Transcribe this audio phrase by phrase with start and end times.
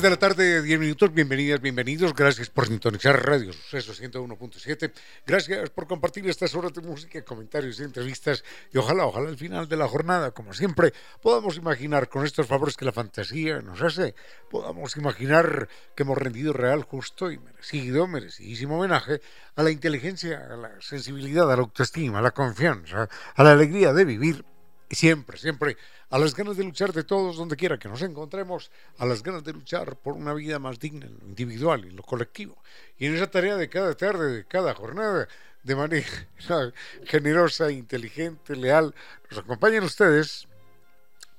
[0.00, 1.12] 3 de la tarde, 10 minutos.
[1.12, 2.14] Bienvenidas, bienvenidos.
[2.14, 4.92] Gracias por sintonizar Radio Suceso 101.7.
[5.26, 8.42] Gracias por compartir estas horas de música, comentarios y entrevistas.
[8.72, 12.78] Y ojalá, ojalá al final de la jornada, como siempre, podamos imaginar con estos favores
[12.78, 14.14] que la fantasía nos hace,
[14.50, 19.20] podamos imaginar que hemos rendido real, justo y merecido, merecidísimo homenaje
[19.54, 23.92] a la inteligencia, a la sensibilidad, a la autoestima, a la confianza, a la alegría
[23.92, 24.46] de vivir
[24.90, 25.76] siempre, siempre
[26.10, 29.44] a las ganas de luchar de todos donde quiera que nos encontremos, a las ganas
[29.44, 32.62] de luchar por una vida más digna en lo individual en lo colectivo.
[32.98, 35.28] Y en esa tarea de cada tarde, de cada jornada,
[35.62, 36.06] de manera
[37.04, 38.94] generosa, inteligente, leal,
[39.30, 40.48] nos acompañan ustedes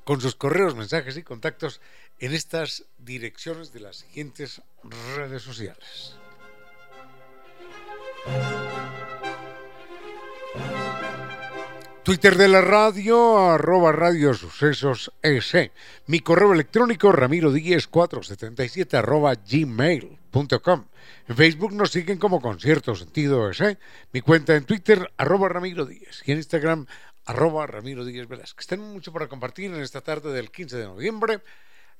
[0.03, 1.81] con sus correos, mensajes y contactos
[2.19, 4.61] en estas direcciones de las siguientes
[5.15, 6.15] redes sociales.
[12.03, 15.71] Twitter de la radio, arroba radio sucesos S.
[16.07, 20.85] Mi correo electrónico ramiro 477 arroba gmail.com.
[21.27, 23.77] En Facebook nos siguen como Concierto Sentido S.
[24.13, 26.23] Mi cuenta en Twitter, arroba ramiro 10.
[26.25, 26.87] Y en Instagram,
[27.25, 28.65] arroba ramiro 10 Velázquez.
[28.65, 31.41] Tenemos mucho para compartir en esta tarde del 15 de noviembre.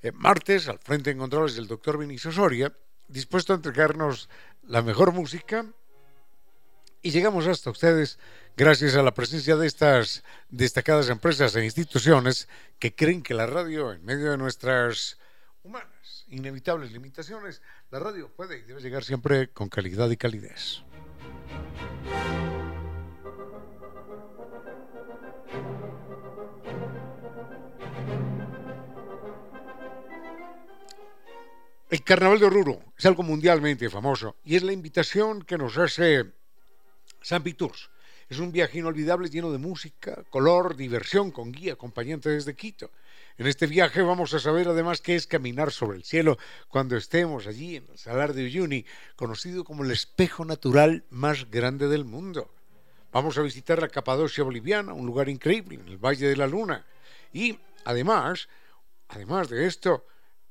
[0.02, 2.74] Eh, martes, al frente en controles del doctor Vinicio Soria,
[3.08, 4.30] dispuesto a entregarnos
[4.64, 5.64] la mejor música.
[7.04, 8.20] Y llegamos hasta ustedes
[8.56, 12.48] gracias a la presencia de estas destacadas empresas e instituciones
[12.78, 15.18] que creen que la radio, en medio de nuestras
[15.64, 20.84] humanas, inevitables limitaciones, la radio puede y debe llegar siempre con calidad y calidez.
[31.90, 36.41] El Carnaval de Oruro es algo mundialmente famoso y es la invitación que nos hace
[37.22, 37.90] San Tours
[38.32, 42.90] es un viaje inolvidable lleno de música, color, diversión, con guía acompañante desde Quito.
[43.38, 46.38] En este viaje vamos a saber además qué es caminar sobre el cielo
[46.70, 48.86] cuando estemos allí en el Salar de Uyuni,
[49.18, 52.54] conocido como el espejo natural más grande del mundo.
[53.12, 56.86] Vamos a visitar la Capadocia boliviana, un lugar increíble en el Valle de la Luna.
[57.34, 58.48] Y además,
[59.10, 60.06] además de esto,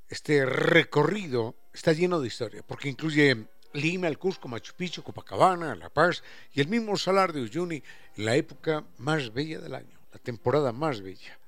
[0.06, 5.90] este recorrido está lleno de historia, porque incluye Lima, el Cusco, Machu Picchu, Copacabana, La
[5.90, 6.22] Paz
[6.52, 7.82] y el mismo Salar de Uyuni
[8.16, 11.38] en la época más bella del año, la temporada más bella.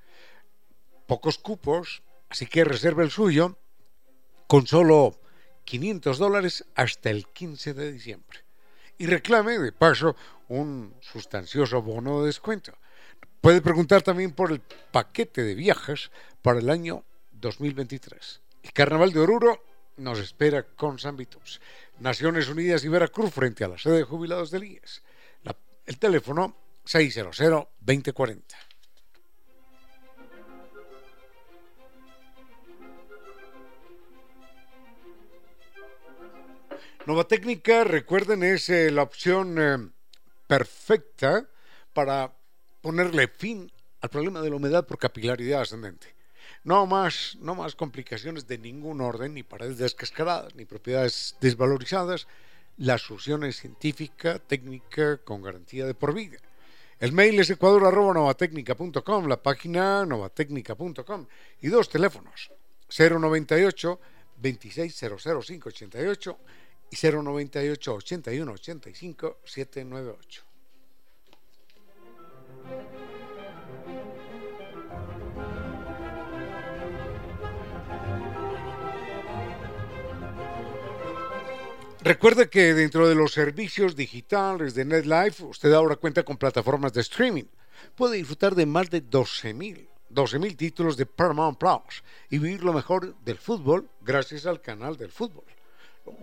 [1.05, 3.57] Pocos cupos, así que reserva el suyo
[4.47, 5.19] con solo
[5.65, 8.39] 500 dólares hasta el 15 de diciembre.
[8.97, 10.15] Y reclame, de paso,
[10.47, 12.73] un sustancioso bono de descuento.
[13.41, 18.41] Puede preguntar también por el paquete de viajes para el año 2023.
[18.63, 19.63] El Carnaval de Oruro
[19.97, 21.61] nos espera con San Vitus.
[21.99, 25.03] Naciones Unidas y Veracruz frente a la sede de jubilados del IES.
[25.85, 26.55] el teléfono
[26.85, 28.41] 600-2040.
[37.05, 39.77] Nova Técnica, recuerden, es eh, la opción eh,
[40.47, 41.49] perfecta
[41.91, 42.33] para
[42.79, 46.12] ponerle fin al problema de la humedad por capilaridad ascendente.
[46.63, 52.27] No más, no más complicaciones de ningún orden, ni paredes descascaradas, ni propiedades desvalorizadas.
[52.77, 56.37] La solución es científica, técnica, con garantía de por vida.
[56.99, 61.27] El mail es ecuador.novatecnica.com, la página novatecnica.com
[61.61, 62.51] y dos teléfonos,
[62.87, 63.99] 098
[64.41, 66.37] 2600588
[66.91, 70.43] y 098 81 85 798.
[82.03, 86.99] Recuerde que dentro de los servicios digitales de NetLife, usted ahora cuenta con plataformas de
[86.99, 87.45] streaming.
[87.95, 93.15] Puede disfrutar de más de 12.000 12 títulos de Paramount Plus y vivir lo mejor
[93.23, 95.45] del fútbol gracias al canal del fútbol.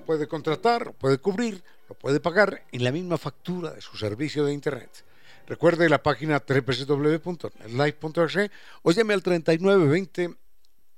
[0.05, 4.53] Puede contratar, puede cubrir, lo puede pagar en la misma factura de su servicio de
[4.53, 5.03] Internet.
[5.47, 8.51] Recuerde la página www.netlife.es
[8.83, 10.35] o llame al 3920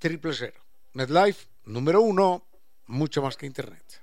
[0.01, 0.53] 000.
[0.95, 2.49] NetLife, número uno,
[2.87, 4.02] mucho más que Internet.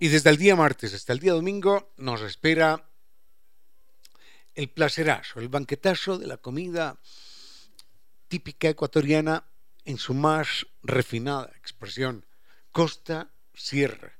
[0.00, 2.90] Y desde el día martes hasta el día domingo nos espera
[4.54, 6.98] el placerazo, el banquetazo de la comida
[8.28, 9.44] típica ecuatoriana
[9.84, 12.26] en su más refinada expresión,
[12.72, 14.18] costa sierra,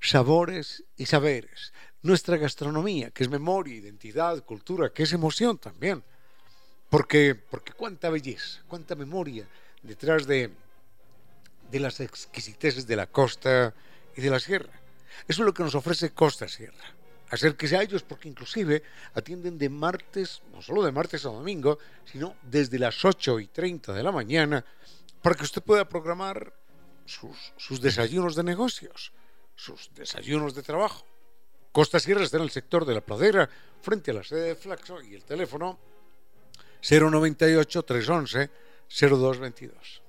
[0.00, 6.02] sabores y saberes, nuestra gastronomía, que es memoria, identidad, cultura, que es emoción también.
[6.88, 9.46] Porque, porque cuánta belleza, cuánta memoria
[9.82, 10.50] detrás de,
[11.70, 13.74] de las exquisiteces de la costa
[14.16, 14.81] y de la sierra.
[15.28, 16.94] Eso es lo que nos ofrece Costa Sierra.
[17.30, 18.82] Acérquese a ellos porque inclusive
[19.14, 23.92] atienden de martes, no solo de martes a domingo, sino desde las 8 y 30
[23.94, 24.64] de la mañana
[25.22, 26.52] para que usted pueda programar
[27.06, 29.12] sus, sus desayunos de negocios,
[29.56, 31.06] sus desayunos de trabajo.
[31.72, 33.48] Costa Sierra está en el sector de la pradera,
[33.80, 35.78] frente a la sede de Flaxo, y el teléfono
[36.82, 38.50] 098 311
[38.90, 40.02] 0222.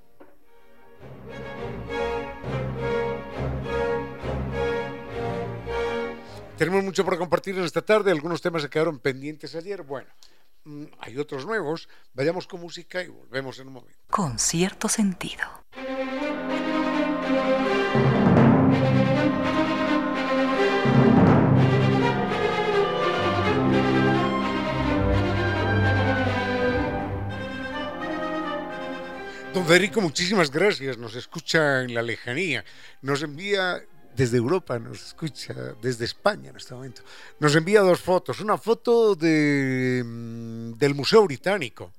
[6.58, 10.10] Tenemos mucho por compartir en esta tarde, algunos temas se quedaron pendientes ayer, bueno,
[10.66, 14.00] mm, hay otros nuevos, vayamos con música y volvemos en un momento.
[14.10, 15.44] Con cierto sentido.
[29.54, 30.98] Don Federico, muchísimas gracias.
[30.98, 32.66] Nos escucha en la lejanía.
[33.02, 33.84] Nos envía
[34.16, 37.02] desde Europa, nos escucha desde España en este momento.
[37.40, 38.40] Nos envía dos fotos.
[38.40, 41.92] Una foto de, mm, del Museo Británico.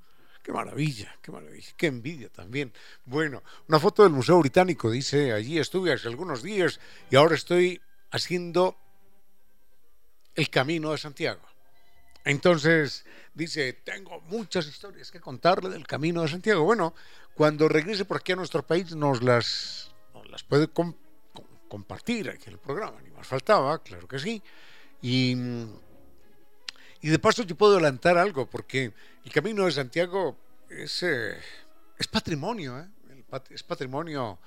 [0.43, 2.73] Qué maravilla, qué maravilla, qué envidia también.
[3.07, 6.81] Bueno, una foto del Museo Británico, dice, allí estuve hace algunos días
[7.11, 7.81] y ahora estoy
[8.11, 8.77] haciendo
[10.35, 11.41] el Camino de Santiago.
[12.25, 16.63] Entonces, dice, tengo muchas historias que contarle del Camino de Santiago.
[16.63, 16.95] Bueno,
[17.35, 21.04] cuando regrese por aquí a nuestro país nos las, nos las puede compartir
[21.89, 24.43] aquí en el programa, ni más faltaba, claro que sí.
[25.03, 25.37] Y,
[27.01, 28.93] y de paso yo puedo adelantar algo, porque
[29.25, 30.37] el Camino de Santiago
[30.69, 31.37] es, eh,
[31.99, 32.89] es patrimonio, ¿eh?
[33.51, 34.39] es patrimonio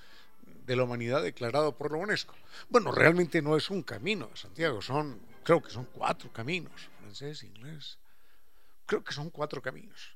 [0.65, 2.35] de la humanidad declarado por la UNESCO.
[2.69, 7.44] Bueno, realmente no es un camino de Santiago, son, creo que son cuatro caminos, francés,
[7.44, 7.97] inglés,
[8.85, 10.15] creo que son cuatro caminos,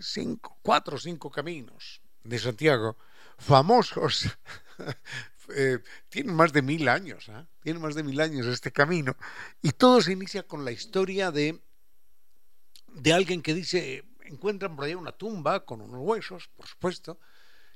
[0.00, 2.96] cinco, cuatro o cinco caminos de Santiago,
[3.38, 4.28] famosos,
[5.54, 5.78] eh,
[6.08, 7.46] tienen más de mil años, ¿eh?
[7.62, 9.16] tienen más de mil años este camino,
[9.62, 11.60] y todo se inicia con la historia de,
[12.94, 17.18] de alguien que dice, encuentran por ahí una tumba con unos huesos, por supuesto,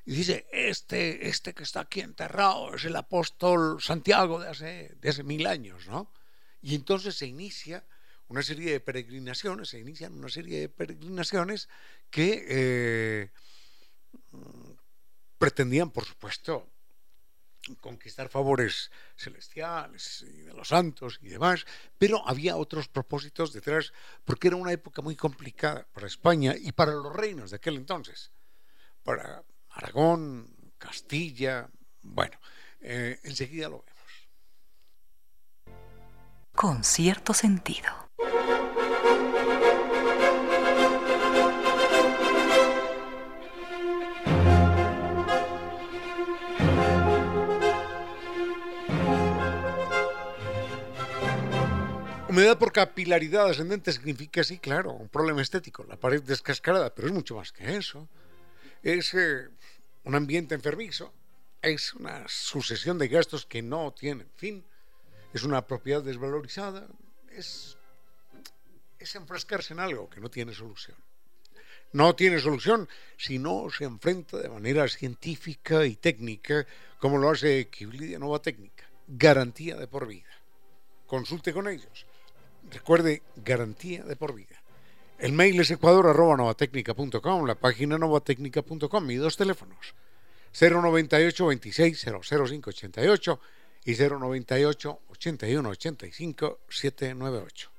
[0.05, 5.09] y dice, este, este que está aquí enterrado es el apóstol Santiago de hace, de
[5.09, 6.13] hace mil años, ¿no?
[6.63, 7.85] Y entonces se inicia
[8.29, 11.69] una serie de peregrinaciones, se inician una serie de peregrinaciones
[12.11, 13.31] que eh,
[15.39, 16.71] pretendían, por supuesto,
[17.81, 21.67] conquistar favores celestiales y de los santos y demás,
[21.99, 23.93] pero había otros propósitos detrás,
[24.25, 28.33] porque era una época muy complicada para España y para los reinos de aquel entonces,
[29.03, 31.69] para Aragón, Castilla,
[32.03, 32.39] bueno,
[32.81, 34.01] eh, enseguida lo vemos.
[36.55, 38.11] Con cierto sentido.
[52.31, 57.13] Humedad por capilaridad ascendente significa, sí, claro, un problema estético, la pared descascarada, pero es
[57.13, 58.09] mucho más que eso.
[58.85, 59.49] Es eh,
[60.05, 61.13] un ambiente enfermizo,
[61.61, 64.65] es una sucesión de gastos que no tienen fin,
[65.35, 66.87] es una propiedad desvalorizada,
[67.33, 67.77] es,
[69.01, 70.99] es enfrascarse en algo que no tiene solución.
[71.91, 76.65] No tiene solución si no se enfrenta de manera científica y técnica,
[77.01, 78.89] como lo hace Kiblidia Nova Técnica.
[79.09, 80.31] Garantía de por vida.
[81.09, 82.07] Consulte con ellos
[82.71, 84.63] Recuerde, garantía de por vida.
[85.19, 89.95] El mail es ecuador.novatecnica.com, la página novatecnica.com y dos teléfonos.
[90.59, 93.41] 098 26 00588
[93.85, 97.71] y 098 81 85 798.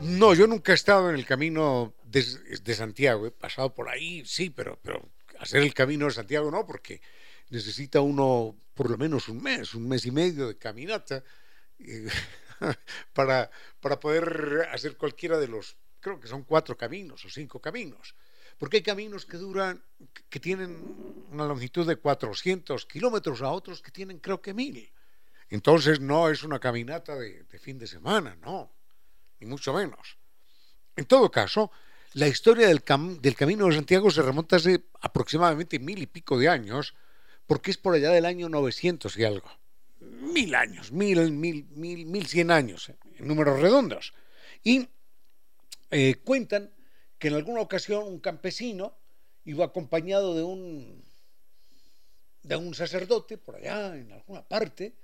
[0.00, 2.24] No, yo nunca he estado en el camino de,
[2.62, 5.02] de Santiago, he pasado por ahí, sí, pero, pero
[5.40, 7.00] hacer el camino de Santiago no, porque
[7.50, 11.24] necesita uno por lo menos un mes, un mes y medio de caminata
[11.78, 12.08] eh,
[13.12, 18.14] para, para poder hacer cualquiera de los, creo que son cuatro caminos o cinco caminos.
[18.58, 19.82] Porque hay caminos que duran,
[20.28, 24.92] que tienen una longitud de 400 kilómetros a otros que tienen creo que mil.
[25.48, 28.72] Entonces no es una caminata de, de fin de semana, no,
[29.40, 30.18] ni mucho menos.
[30.96, 31.70] En todo caso,
[32.14, 32.82] La historia del,
[33.20, 36.94] del Camino de Santiago se remonta hace aproximadamente mil y pico de años,
[37.46, 39.50] porque es por allá del año 900 y algo.
[40.00, 44.14] Mil años, mil, mil, mil, mil cien años, en números redondos.
[44.62, 44.88] Y
[45.90, 46.72] eh, cuentan
[47.18, 48.96] que en alguna ocasión un campesino
[49.44, 51.02] iba acompañado de un,
[52.42, 54.94] de un sacerdote por allá, en alguna parte,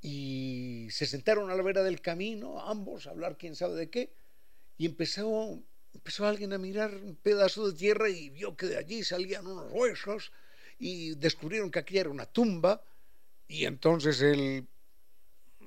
[0.00, 4.12] y se sentaron a la vera del camino, ambos, a hablar quién sabe de qué,
[4.76, 5.60] y empezó,
[5.94, 9.70] empezó alguien a mirar un pedazo de tierra y vio que de allí salían unos
[9.72, 10.32] huesos
[10.78, 12.82] y descubrieron que aquí era una tumba,
[13.48, 14.66] y entonces el,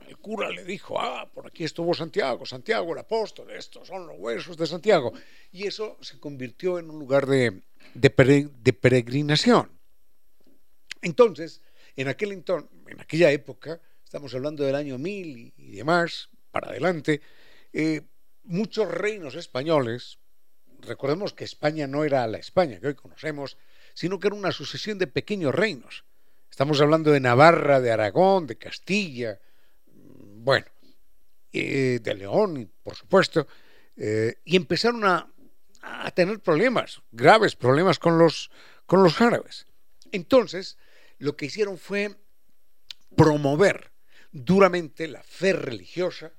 [0.07, 4.17] el cura le dijo, ah, por aquí estuvo Santiago, Santiago el apóstol, estos son los
[4.19, 5.13] huesos de Santiago.
[5.51, 7.61] Y eso se convirtió en un lugar de,
[7.93, 9.71] de, peregrinación.
[11.01, 11.61] Entonces,
[11.95, 17.21] en, aquel en aquella época, estamos hablando del año 1000 y, demás, para adelante,
[17.73, 18.01] eh,
[18.43, 20.19] muchos reinos españoles,
[20.79, 23.57] recordemos que España no era la España que hoy conocemos,
[23.93, 26.05] sino que era una sucesión de pequeños reinos.
[26.49, 29.39] Estamos hablando de Navarra, de Aragón, de Castilla,
[29.85, 30.67] bueno,
[31.51, 33.47] de León, por supuesto,
[33.95, 35.31] eh, y empezaron a,
[35.81, 38.51] a, tener problemas, graves problemas con los,
[38.85, 39.67] con los árabes.
[40.11, 40.77] Entonces,
[41.19, 42.15] lo que hicieron fue
[43.15, 43.91] promover
[44.31, 46.31] duramente la fe religiosa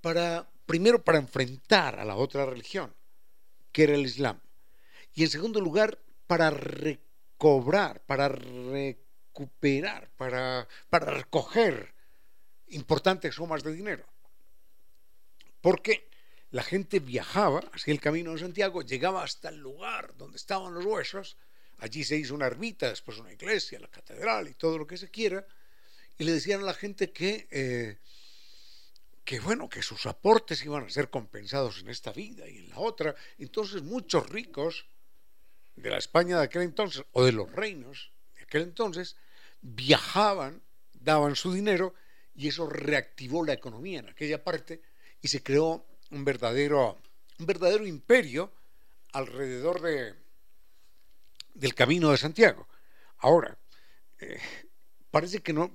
[0.00, 2.94] para, primero, para enfrentar a la otra religión,
[3.72, 4.38] que era el Islam,
[5.14, 11.94] y en segundo lugar, para recobrar, para recuperar, para, para recoger
[12.66, 14.04] importantes sumas de dinero.
[15.62, 16.10] Porque
[16.50, 20.84] la gente viajaba hacia el camino de Santiago, llegaba hasta el lugar donde estaban los
[20.84, 21.38] huesos,
[21.78, 25.10] allí se hizo una ermita, después una iglesia, la catedral y todo lo que se
[25.10, 25.46] quiera,
[26.18, 27.98] y le decían a la gente que, eh,
[29.28, 32.78] que bueno, que sus aportes iban a ser compensados en esta vida y en la
[32.78, 33.14] otra.
[33.36, 34.86] Entonces muchos ricos
[35.76, 39.16] de la España de aquel entonces, o de los reinos de aquel entonces,
[39.60, 40.62] viajaban,
[40.94, 41.92] daban su dinero
[42.34, 44.80] y eso reactivó la economía en aquella parte
[45.20, 46.98] y se creó un verdadero,
[47.38, 48.50] un verdadero imperio
[49.12, 50.14] alrededor de,
[51.52, 52.66] del camino de Santiago.
[53.18, 53.58] Ahora,
[54.20, 54.40] eh,
[55.10, 55.70] parece que no,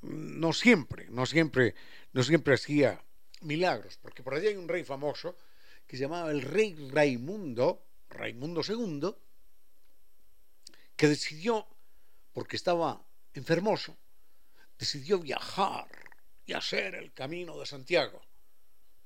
[0.00, 1.74] no siempre, no siempre,
[2.12, 3.02] no siempre hacía
[3.42, 5.36] milagros, porque por allí hay un rey famoso
[5.86, 9.14] que se llamaba el rey Raimundo, Raimundo II,
[10.96, 11.66] que decidió,
[12.32, 13.96] porque estaba enfermoso,
[14.78, 15.88] decidió viajar
[16.44, 18.20] y hacer el camino de Santiago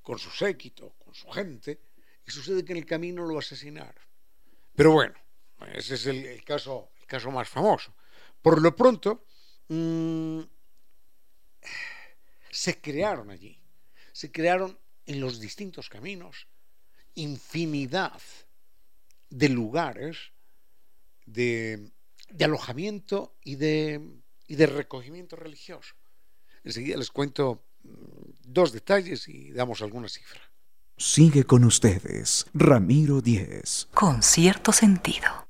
[0.02, 1.80] con su séquito, con su gente,
[2.26, 4.02] y sucede que en el camino lo asesinaron.
[4.74, 5.14] Pero bueno,
[5.72, 7.94] ese es el, caso, el caso más famoso.
[8.40, 9.26] Por lo pronto,
[9.68, 10.40] mm,
[12.52, 13.58] se crearon allí,
[14.12, 16.46] se crearon en los distintos caminos
[17.16, 18.20] infinidad
[19.28, 20.18] de lugares
[21.26, 21.90] de
[22.38, 25.94] alojamiento y de y de recogimiento religioso.
[26.62, 27.90] Enseguida les cuento mm,
[28.44, 30.42] dos detalles y damos alguna cifra.
[30.98, 33.88] Sigue con ustedes, Ramiro Díez.
[33.94, 35.48] Con cierto sentido.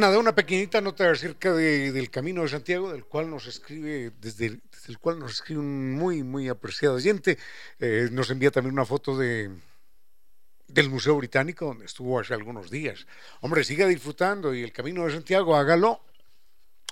[0.00, 4.98] Nada, una pequeñita nota acerca del Camino de Santiago, del cual nos escribe, desde, el
[4.98, 7.36] cual nos escribe un muy, muy apreciado oyente.
[7.78, 9.50] Eh, nos envía también una foto de,
[10.68, 13.06] del Museo Británico, donde estuvo hace algunos días.
[13.42, 16.00] Hombre, siga disfrutando y el Camino de Santiago, hágalo,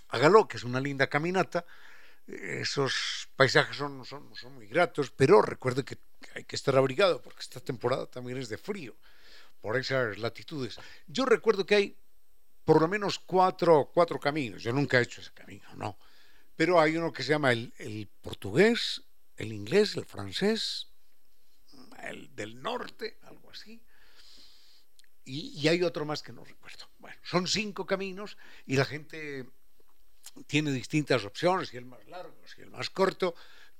[0.09, 1.65] hágalo, que es una linda caminata.
[2.27, 5.97] Esos paisajes son, son, son muy gratos, pero recuerde que
[6.35, 8.95] hay que estar abrigado, porque esta temporada también es de frío,
[9.63, 10.77] por esas latitudes.
[11.07, 11.97] Yo recuerdo que hay
[12.69, 14.63] por lo menos cuatro, cuatro caminos.
[14.63, 15.97] Yo nunca he hecho ese camino, no.
[16.55, 19.05] Pero hay uno que se llama el, portugués,
[19.39, 20.89] el inglés, el francés,
[22.03, 23.83] el del norte, algo así.
[25.25, 26.91] Y, y, hay otro más que no recuerdo.
[26.99, 29.49] Bueno, son cinco caminos y la gente
[30.47, 33.35] tiene distintas opciones, y el más largo, y el más corto,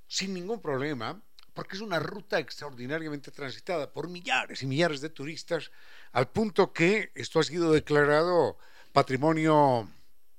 [0.07, 1.21] sin ningún problema,
[1.53, 5.69] porque es una ruta extraordinariamente transitada por millares y millares de turistas,
[6.11, 8.57] al punto que esto ha sido declarado
[8.91, 9.89] patrimonio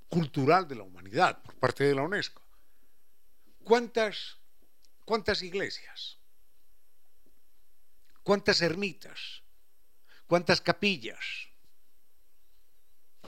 [0.09, 2.43] cultural de la humanidad por parte de la UNESCO.
[3.65, 4.37] ¿Cuántas,
[5.05, 6.19] cuántas iglesias?
[8.23, 9.43] ¿Cuántas ermitas?
[10.27, 11.49] ¿Cuántas capillas?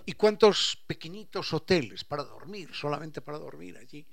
[0.04, 4.06] ¿Y cuántos pequeñitos hoteles para dormir, solamente para dormir allí,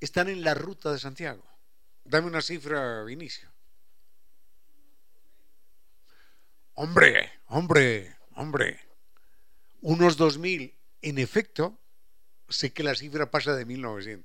[0.00, 1.44] están en la ruta de Santiago?
[2.04, 3.52] Dame una cifra, Vinicio.
[6.74, 8.81] Hombre, hombre, hombre.
[9.82, 10.74] Unos 2.000.
[11.02, 11.78] En efecto,
[12.48, 14.24] sé que la cifra pasa de 1.900.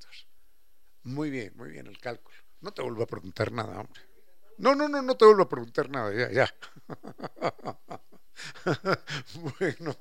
[1.04, 2.38] Muy bien, muy bien el cálculo.
[2.62, 4.02] No te vuelvo a preguntar nada, hombre.
[4.58, 6.56] No, no, no, no te vuelvo a preguntar nada, ya, ya.
[9.60, 9.96] bueno,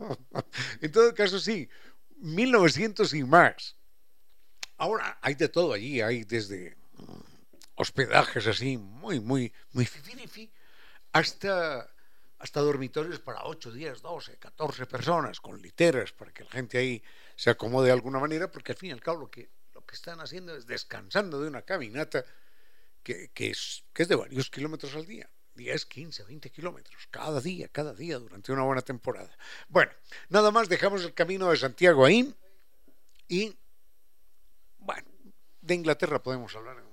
[0.81, 1.69] en todo caso sí,
[2.17, 3.77] 1900 y más.
[4.79, 7.21] Ahora hay de todo allí, hay desde mm,
[7.77, 9.89] hospedajes así muy, muy, muy
[11.13, 11.89] hasta,
[12.39, 17.03] hasta dormitorios para 8, 10, 12, 14 personas con literas para que la gente ahí
[17.35, 19.95] se acomode de alguna manera, porque al fin y al cabo lo que, lo que
[19.95, 22.25] están haciendo es descansando de una caminata
[23.03, 25.31] que, que, es, que es de varios kilómetros al día.
[25.57, 29.37] 10, 15, 20 kilómetros, cada día, cada día, durante una buena temporada.
[29.69, 29.91] Bueno,
[30.29, 32.35] nada más dejamos el camino de Santiago ahí
[33.27, 33.57] y,
[34.79, 35.09] bueno,
[35.63, 36.86] de Inglaterra podemos hablar en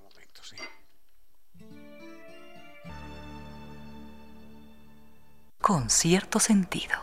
[5.66, 6.98] Con cierto sentido.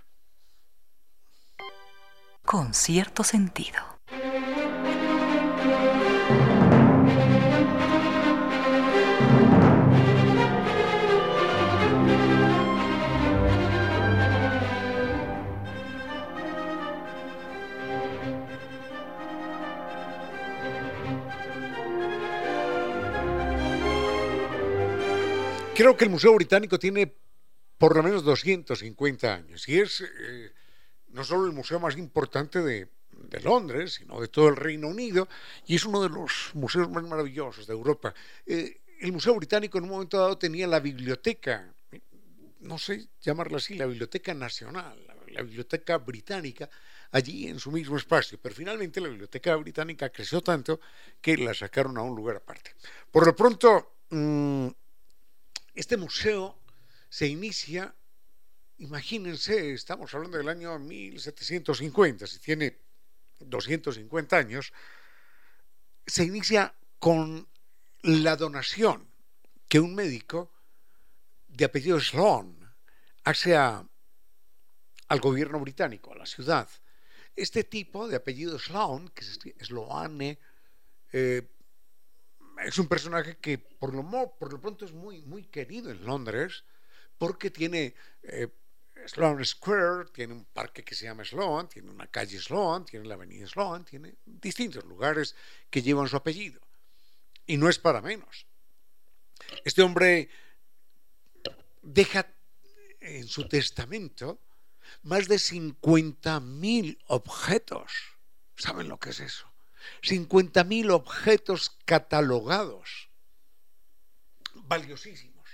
[2.44, 4.00] Con cierto sentido.
[25.80, 27.10] Creo que el Museo Británico tiene
[27.78, 30.52] por lo menos 250 años y es eh,
[31.08, 32.90] no solo el museo más importante de,
[33.42, 35.30] Londres, sino de todo el Reino Unido
[35.68, 38.14] y es uno de los museos más maravillosos de Europa.
[38.46, 41.74] Eh, el Museo Británico en un momento dado tenía la biblioteca,
[42.60, 46.70] no sé llamarla así, la Biblioteca Nacional, la Biblioteca Británica,
[47.12, 50.82] allí en su mismo espacio, pero finalmente la Biblioteca Británica creció tanto
[51.22, 52.76] que la sacaron a un lugar aparte.
[53.10, 54.68] Por lo pronto, mm,
[55.74, 56.60] este museo
[57.10, 57.96] se inicia,
[58.78, 62.78] imagínense, estamos hablando del año 1750, si tiene
[63.40, 64.74] 250 años,
[66.06, 67.48] se inicia con
[68.02, 69.08] la donación
[69.68, 70.52] que un médico
[71.48, 72.58] de apellido Sloan
[73.24, 76.70] hace al gobierno británico, a la ciudad.
[77.36, 80.40] Este tipo de apellido Sloan, que es Sloane,
[81.12, 81.44] eh,
[82.66, 84.04] es un personaje que por lo,
[84.38, 86.64] por lo pronto es muy, muy querido en Londres
[87.18, 88.48] porque tiene eh,
[89.06, 93.16] Sloane Square, tiene un parque que se llama Sloan, tiene una calle Sloan, tiene la
[93.16, 95.36] avenida Sloan, tiene distintos lugares
[95.70, 96.62] que llevan su apellido.
[97.46, 98.46] Y no es para menos.
[99.64, 100.30] Este hombre
[101.82, 102.28] deja
[103.00, 104.42] en su testamento
[105.04, 107.92] más de 50.000 objetos.
[108.56, 109.49] ¿Saben lo que es eso?
[110.02, 113.10] 50.000 objetos catalogados,
[114.54, 115.48] valiosísimos,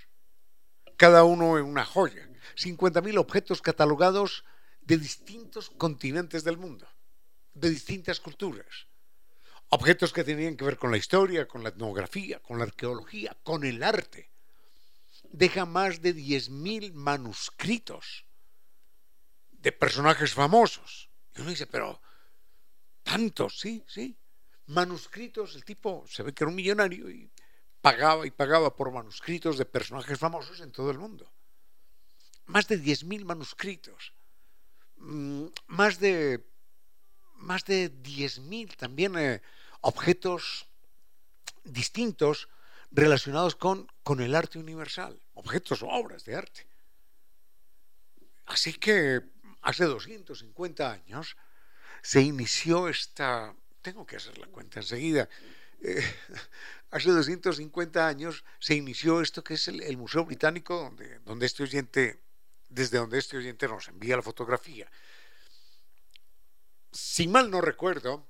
[0.97, 2.29] cada uno en una joya.
[2.55, 4.45] 50.000 objetos catalogados
[4.81, 6.87] de distintos continentes del mundo,
[7.53, 8.87] de distintas culturas.
[9.69, 13.63] objetos que tenían que ver con la historia, con la etnografía, con la arqueología, con
[13.65, 14.29] el arte.
[15.31, 18.25] Deja más de 10.000 manuscritos
[19.51, 21.09] de personajes famosos.
[21.35, 21.99] Y uno dice, pero
[23.03, 24.15] tantos, sí, sí.
[24.67, 27.31] Manuscritos, el tipo se ve que era un millonario y
[27.81, 31.31] pagaba y pagaba por manuscritos de personajes famosos en todo el mundo.
[32.45, 34.13] Más de 10.000 manuscritos.
[34.97, 36.45] Mm, más de
[37.35, 39.41] más de 10.000 también eh,
[39.81, 40.67] objetos
[41.63, 42.49] distintos
[42.91, 46.67] relacionados con, con el arte universal, objetos o obras de arte.
[48.45, 49.21] Así que
[49.61, 51.35] hace 250 años
[52.01, 55.29] se inició esta, tengo que hacer la cuenta enseguida,
[55.81, 56.03] eh,
[56.89, 62.19] hace 250 años se inició esto que es el, Museo Británico, donde, donde este oyente,
[62.67, 64.89] desde donde este oyente nos envía la fotografía
[66.95, 68.25] si mal no recuerdo,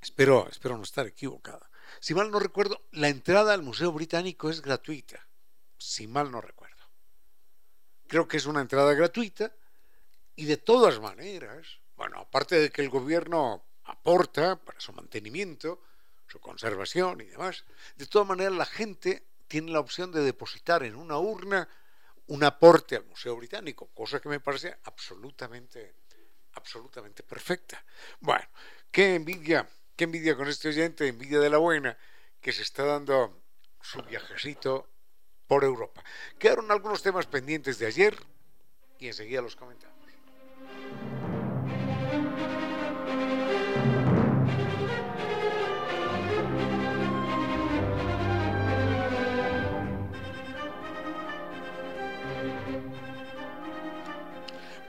[0.00, 4.60] espero, espero no estar equivocada, si mal no recuerdo, la entrada al Museo Británico es
[4.60, 5.26] gratuita,
[5.78, 6.84] si mal no recuerdo.
[8.06, 9.54] Creo que es una entrada gratuita
[10.36, 11.66] y de todas maneras,
[11.96, 15.80] bueno, aparte de que el gobierno aporta para su mantenimiento,
[16.26, 17.64] su conservación y demás,
[17.96, 21.68] de todas maneras la gente tiene la opción de depositar en una urna
[22.28, 25.94] un aporte al Museo Británico, cosa que me parece absolutamente
[26.54, 27.84] absolutamente perfecta.
[28.20, 28.46] Bueno,
[28.90, 31.96] qué envidia, qué envidia con este oyente, envidia de la buena,
[32.40, 33.42] que se está dando
[33.80, 34.88] su viajecito
[35.46, 36.02] por Europa.
[36.38, 38.16] Quedaron algunos temas pendientes de ayer
[38.98, 39.99] y enseguida los comentamos.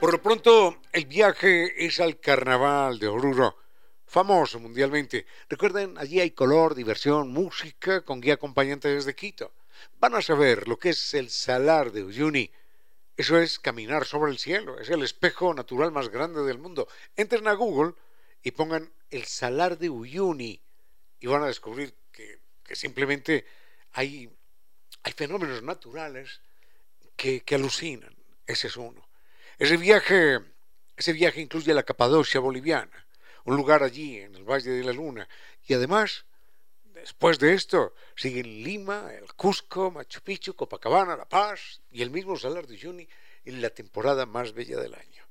[0.02, 3.56] Por lo pronto, el viaje es al Carnaval de Oruro,
[4.04, 5.26] famoso mundialmente.
[5.48, 9.52] Recuerden, allí hay color, diversión, música, con guía acompañante desde Quito.
[10.00, 12.50] Van a saber lo que es el Salar de Uyuni.
[13.16, 16.88] Eso es caminar sobre el cielo, es el espejo natural más grande del mundo.
[17.14, 17.94] Entren a Google
[18.42, 20.60] y pongan el Salar de Uyuni
[21.20, 22.40] y van a descubrir que,
[22.74, 23.46] simplemente
[23.92, 24.28] hay,
[25.14, 26.40] fenómenos naturales
[27.14, 28.16] que, que alucinan.
[28.48, 29.11] Ese es uno.
[29.62, 30.40] Ese viaje,
[30.96, 33.06] ese viaje incluye la Capadocia boliviana,
[33.44, 35.28] un lugar allí en el Valle de la Luna,
[35.64, 36.24] y además,
[36.94, 42.36] después de esto, siguen Lima, el Cusco, Machu Picchu, Copacabana, La Paz y el mismo
[42.36, 43.08] Salar de Uyuni
[43.44, 45.24] en la temporada más bella del año.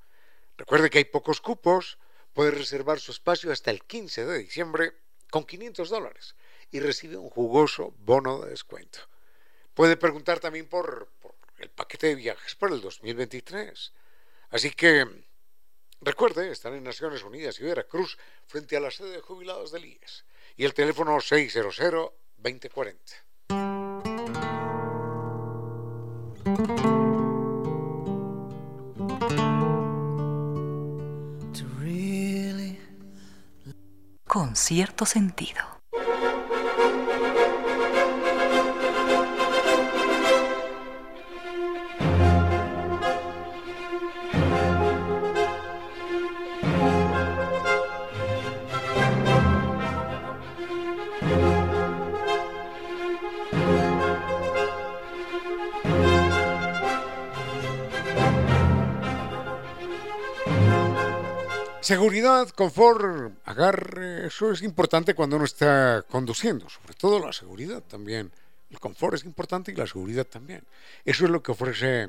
[0.55, 1.97] Recuerde que hay pocos cupos,
[2.31, 4.93] puede reservar su espacio hasta el 15 de diciembre
[5.29, 6.35] con 500 dólares
[6.71, 8.99] y recibe un jugoso bono de descuento.
[9.73, 13.91] Puede preguntar también por, por el paquete de viajes para el 2023.
[14.51, 15.07] Así que
[16.01, 20.25] recuerde, están en Naciones Unidas y Veracruz frente a la sede de jubilados del IES
[20.57, 22.11] y el teléfono 600-2040.
[34.27, 35.80] Con cierto sentido.
[61.81, 68.31] Seguridad, confort, agarre, eso es importante cuando uno está conduciendo, sobre todo la seguridad también.
[68.69, 70.63] El confort es importante y la seguridad también.
[71.03, 72.07] Eso es lo que ofrece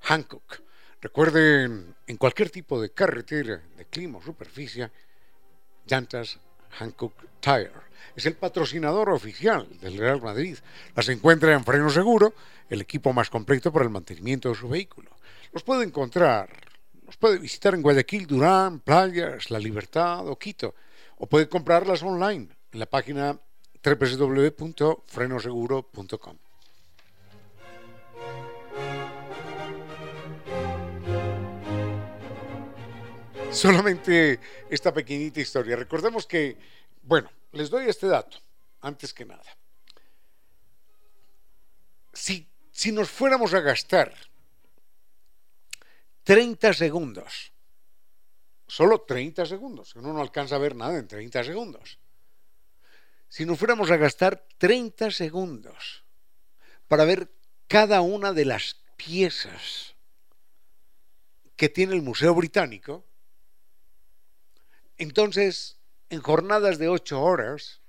[0.00, 0.62] Hancock.
[1.02, 4.90] Recuerden, en cualquier tipo de carretera, de clima o superficie,
[5.86, 6.38] llantas
[6.70, 7.70] Hancock Tire.
[8.16, 10.56] Es el patrocinador oficial del Real Madrid.
[10.96, 12.32] Las encuentra en Freno Seguro,
[12.70, 15.10] el equipo más completo para el mantenimiento de su vehículo.
[15.52, 16.48] Los puede encontrar
[17.08, 20.74] nos puede visitar en Guayaquil, Durán, Playas, La Libertad o Quito.
[21.16, 23.40] O puede comprarlas online en la página
[23.82, 26.36] www.frenoseguro.com.
[33.52, 35.76] Solamente esta pequeñita historia.
[35.76, 36.58] Recordemos que,
[37.00, 38.36] bueno, les doy este dato,
[38.82, 39.56] antes que nada.
[42.12, 44.12] Si, si nos fuéramos a gastar
[46.28, 47.54] 30 segundos.
[48.66, 49.96] Solo 30 segundos.
[49.96, 51.98] Uno no alcanza a ver nada en 30 segundos.
[53.30, 56.04] Si nos fuéramos a gastar 30 segundos
[56.86, 57.30] para ver
[57.66, 59.94] cada una de las piezas
[61.56, 63.06] que tiene el Museo Británico,
[64.98, 65.78] entonces
[66.10, 67.80] en jornadas de ocho horas,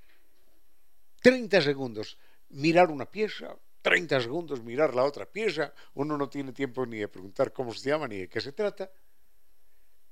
[1.23, 3.57] 30 segundos, mirar una pieza,
[3.89, 7.89] 30 segundos mirar la otra pieza, uno no tiene tiempo ni de preguntar cómo se
[7.89, 8.91] llama ni de qué se trata.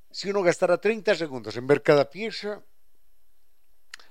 [0.09, 2.63] Si uno gastara 30 segundos en ver cada pieza,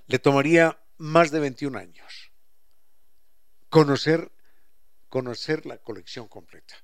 [0.07, 2.31] le tomaría más de 21 años
[3.69, 4.31] conocer,
[5.09, 6.77] conocer la colección completa.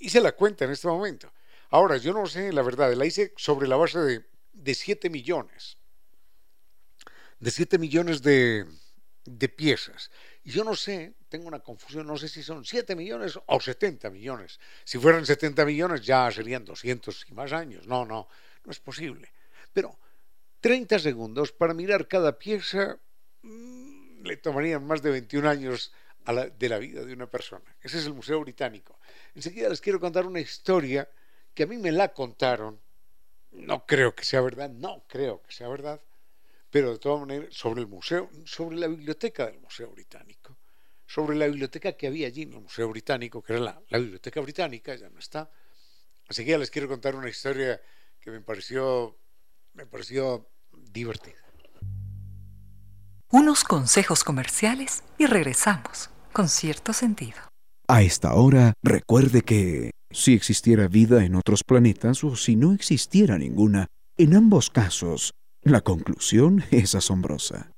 [0.00, 1.32] Hice la cuenta en este momento.
[1.70, 5.78] Ahora, yo no sé, la verdad, la hice sobre la base de, de 7 millones.
[7.38, 8.66] De 7 millones de,
[9.24, 10.10] de piezas.
[10.48, 14.58] Yo no sé, tengo una confusión, no sé si son 7 millones o 70 millones.
[14.82, 17.86] Si fueran 70 millones ya serían 200 y más años.
[17.86, 18.28] No, no,
[18.64, 19.30] no es posible.
[19.74, 19.98] Pero
[20.60, 22.98] 30 segundos para mirar cada pieza
[23.42, 25.92] mmm, le tomarían más de 21 años
[26.58, 27.76] de la vida de una persona.
[27.82, 28.98] Ese es el Museo Británico.
[29.34, 31.10] Enseguida les quiero contar una historia
[31.52, 32.80] que a mí me la contaron.
[33.50, 36.00] No creo que sea verdad, no creo que sea verdad
[36.70, 40.58] pero de todas maneras sobre el museo, sobre la biblioteca del Museo Británico,
[41.06, 44.40] sobre la biblioteca que había allí en el Museo Británico, que era la, la biblioteca
[44.40, 45.50] británica, ya no está.
[46.28, 47.80] Así que ya les quiero contar una historia
[48.20, 49.18] que me pareció,
[49.72, 51.38] me pareció divertida.
[53.30, 57.38] Unos consejos comerciales y regresamos con cierto sentido.
[57.86, 63.38] A esta hora, recuerde que si existiera vida en otros planetas o si no existiera
[63.38, 65.32] ninguna, en ambos casos,
[65.70, 67.70] la conclusión es asombrosa.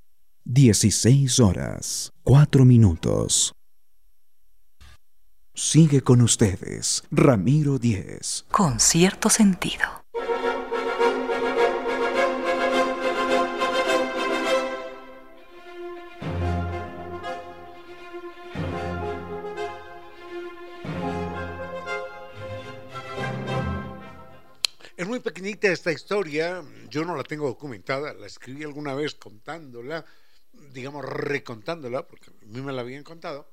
[0.44, 3.52] 16 horas, 4 minutos.
[5.54, 8.46] Sigue con ustedes, Ramiro Díez.
[8.50, 9.99] Con cierto sentido.
[25.00, 30.04] Es muy pequeñita esta historia, yo no la tengo documentada, la escribí alguna vez contándola,
[30.52, 33.50] digamos recontándola, porque a mí me la habían contado.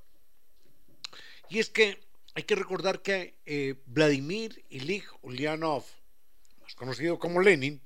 [1.47, 2.05] Y es que
[2.35, 5.85] hay que recordar que eh, Vladimir Ilich Ulyanov,
[6.63, 7.81] más conocido como Lenin,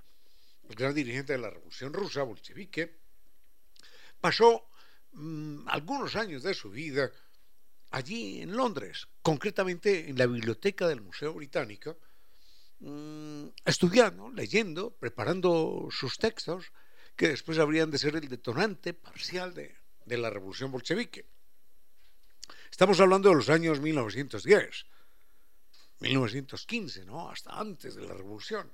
[0.68, 2.98] el gran dirigente de la Revolución Rusa, bolchevique,
[4.20, 4.70] pasó
[5.12, 7.12] mmm, algunos años de su vida
[7.92, 12.00] allí en Londres, concretamente en la biblioteca del Museo Británico,
[12.82, 16.72] mmm, estudiando, leyendo, preparando sus textos,
[17.16, 21.26] que después habrían de ser el detonante parcial de, de la revolución bolchevique.
[22.70, 24.86] Estamos hablando de los años 1910,
[26.00, 27.30] 1915, ¿no?
[27.30, 28.72] Hasta antes de la revolución.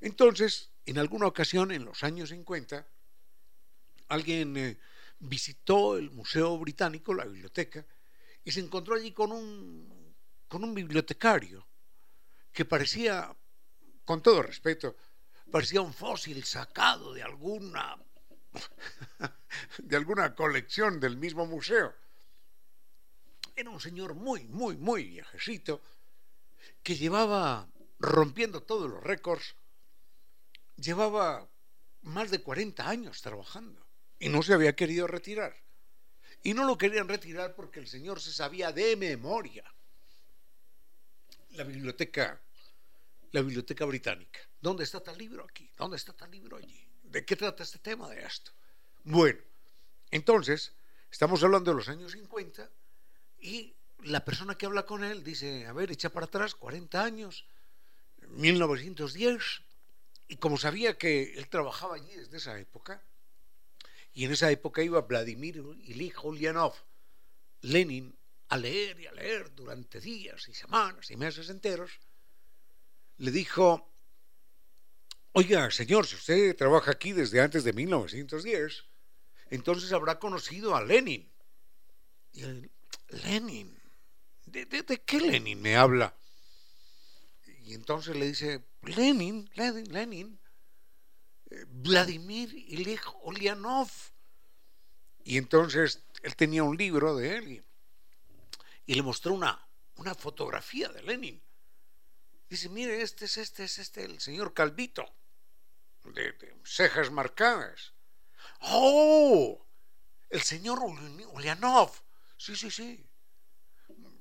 [0.00, 2.86] Entonces, en alguna ocasión, en los años 50,
[4.08, 4.78] alguien eh,
[5.18, 7.84] visitó el Museo Británico, la biblioteca,
[8.42, 10.14] y se encontró allí con un,
[10.48, 11.66] con un bibliotecario
[12.52, 13.34] que parecía,
[14.04, 14.96] con todo respeto,
[15.50, 17.96] parecía un fósil sacado de alguna
[19.78, 21.94] de alguna colección del mismo museo.
[23.54, 25.80] Era un señor muy, muy, muy viejecito
[26.82, 29.54] que llevaba rompiendo todos los récords,
[30.76, 31.48] llevaba
[32.02, 33.86] más de 40 años trabajando
[34.18, 35.54] y no se había querido retirar.
[36.42, 39.64] Y no lo querían retirar porque el señor se sabía de memoria
[41.52, 42.40] la biblioteca,
[43.32, 44.40] la biblioteca británica.
[44.60, 45.70] ¿Dónde está tal libro aquí?
[45.76, 46.86] ¿Dónde está tal libro allí?
[47.02, 48.52] ¿De qué trata este tema de esto?
[49.04, 49.40] Bueno,
[50.10, 50.72] entonces,
[51.10, 52.70] estamos hablando de los años 50
[53.40, 57.46] y la persona que habla con él dice, a ver, echa para atrás 40 años,
[58.28, 59.42] 1910,
[60.28, 63.02] y como sabía que él trabajaba allí desde esa época,
[64.12, 66.74] y en esa época iba Vladimir Ilich Ulyanov,
[67.62, 68.16] Lenin,
[68.50, 71.92] a leer y a leer durante días y semanas y meses enteros,
[73.18, 73.88] le dijo,
[75.32, 78.84] oiga, señor, si usted trabaja aquí desde antes de 1910,
[79.50, 81.30] entonces habrá conocido a Lenin.
[82.32, 82.70] Y él,
[83.24, 83.80] Lenin,
[84.46, 84.66] ¿De,
[85.06, 86.12] qué Lenin me habla?
[87.64, 90.40] Y entonces le dice, Lenin, Lenin, Lenin,
[91.50, 93.90] eh, Vladimir Ilich Ulyanov.
[95.22, 97.64] Y entonces él tenía un libro de él
[98.90, 101.40] y, le mostró una, una fotografía de Lenin.
[102.48, 105.06] Dice, mire, este es este, es este, el señor Calvito,
[106.02, 107.92] de, cejas marcadas.
[108.62, 109.64] ¡Oh!
[110.28, 111.92] El señor Ulyanov.
[112.36, 113.06] Sí, sí, sí.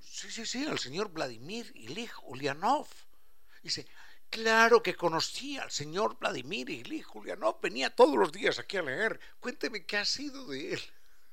[0.02, 2.88] Sí, sí, sí, el señor Vladimir Ilich Ulyanov.
[3.64, 3.88] Dice,
[4.30, 7.60] claro que conocía al señor Vladimir Ilich Ulyanov.
[7.60, 9.20] Venía todos los días aquí a leer.
[9.40, 10.82] Cuénteme qué ha sido de él.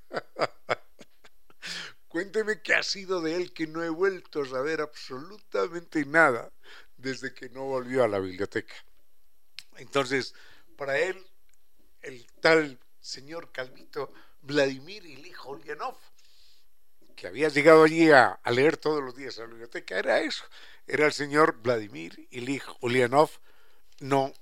[2.17, 6.51] Cuénteme qué ha sido de él que no he vuelto a saber absolutamente nada
[6.97, 8.75] desde que no volvió a la biblioteca.
[9.77, 10.35] Entonces,
[10.79, 11.23] para él,
[12.01, 15.99] el tal señor Calvito Vladimir Ilich Ulyanov,
[17.15, 20.47] que había llegado allí a, leer todos los días a la biblioteca, era eso,
[20.87, 23.29] era el señor Vladimir Ilich Ulyanov,
[24.01, 24.33] no,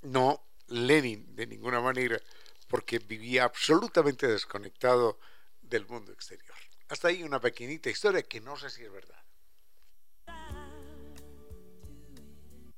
[0.00, 2.18] no Lenin de ninguna manera,
[2.66, 5.18] porque vivía absolutamente desconectado
[5.60, 6.63] del mundo exterior.
[6.88, 9.22] Hasta ahí una pequeñita historia que no sé si es verdad.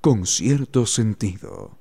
[0.01, 1.79] Con cierto sentido.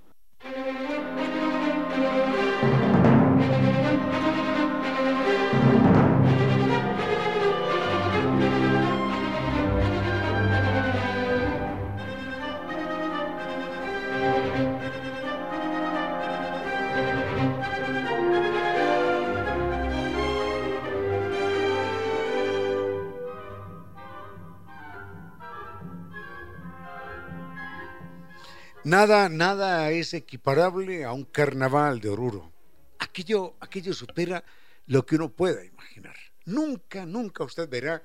[28.85, 32.53] Nada, nada es equiparable a un carnaval de Oruro.
[32.99, 34.43] Aquello, aquello supera
[34.85, 36.15] lo que uno pueda imaginar.
[36.45, 38.03] Nunca, nunca usted verá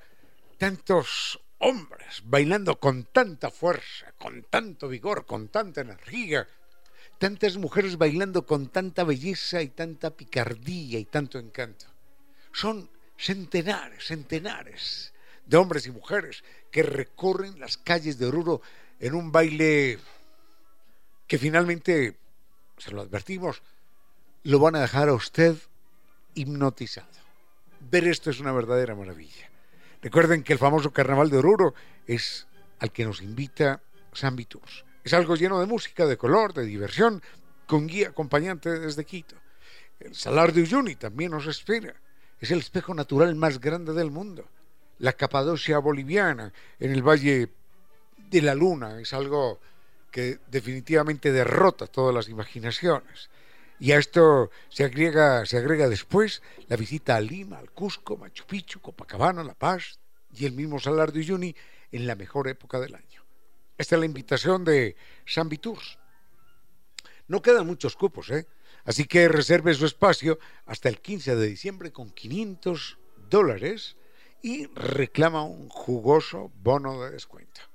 [0.57, 6.47] tantos hombres bailando con tanta fuerza, con tanto vigor, con tanta energía,
[7.19, 11.85] tantas mujeres bailando con tanta belleza y tanta picardía y tanto encanto.
[12.53, 12.89] Son
[13.19, 15.13] centenares, centenares
[15.45, 18.63] de hombres y mujeres que recorren las calles de Oruro
[18.99, 19.99] en un baile
[21.31, 22.17] que finalmente,
[22.77, 23.61] se lo advertimos,
[24.43, 25.55] lo van a dejar a usted
[26.33, 27.07] hipnotizado.
[27.89, 29.49] Ver esto es una verdadera maravilla.
[30.01, 31.73] Recuerden que el famoso Carnaval de Oruro
[32.05, 32.47] es
[32.79, 34.83] al que nos invita San Tours.
[35.05, 37.23] Es algo lleno de música, de color, de diversión,
[37.65, 39.37] con guía acompañante desde Quito.
[40.01, 41.95] El Salar de Uyuni también nos espera.
[42.41, 44.49] Es el espejo natural más grande del mundo.
[44.99, 47.53] La Capadocia boliviana en el Valle
[48.17, 49.61] de la Luna es algo
[50.11, 53.29] que definitivamente derrota todas las imaginaciones.
[53.79, 58.45] Y a esto se agrega, se agrega después la visita a Lima, al Cusco, Machu
[58.45, 59.99] Picchu, Copacabana, La Paz
[60.31, 61.55] y el mismo Salar de Uyuni
[61.91, 63.25] en la mejor época del año.
[63.77, 64.95] Esta es la invitación de
[65.25, 65.97] San Tours.
[67.27, 68.45] No quedan muchos cupos, ¿eh?
[68.83, 73.95] Así que reserve su espacio hasta el 15 de diciembre con 500 dólares
[74.41, 77.70] y reclama un jugoso bono de descuento.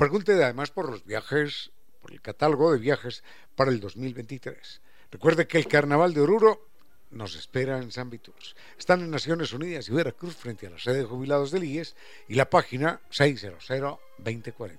[0.00, 3.22] Pregunte además por los viajes, por el catálogo de viajes
[3.54, 4.80] para el 2023.
[5.10, 6.68] Recuerde que el Carnaval de Oruro
[7.10, 8.56] nos espera en San Viturs.
[8.78, 11.96] Están en Naciones Unidas y Veracruz frente a la sede de jubilados del IES
[12.28, 14.78] y la página 600-2040.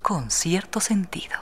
[0.00, 1.40] Con cierto sentido.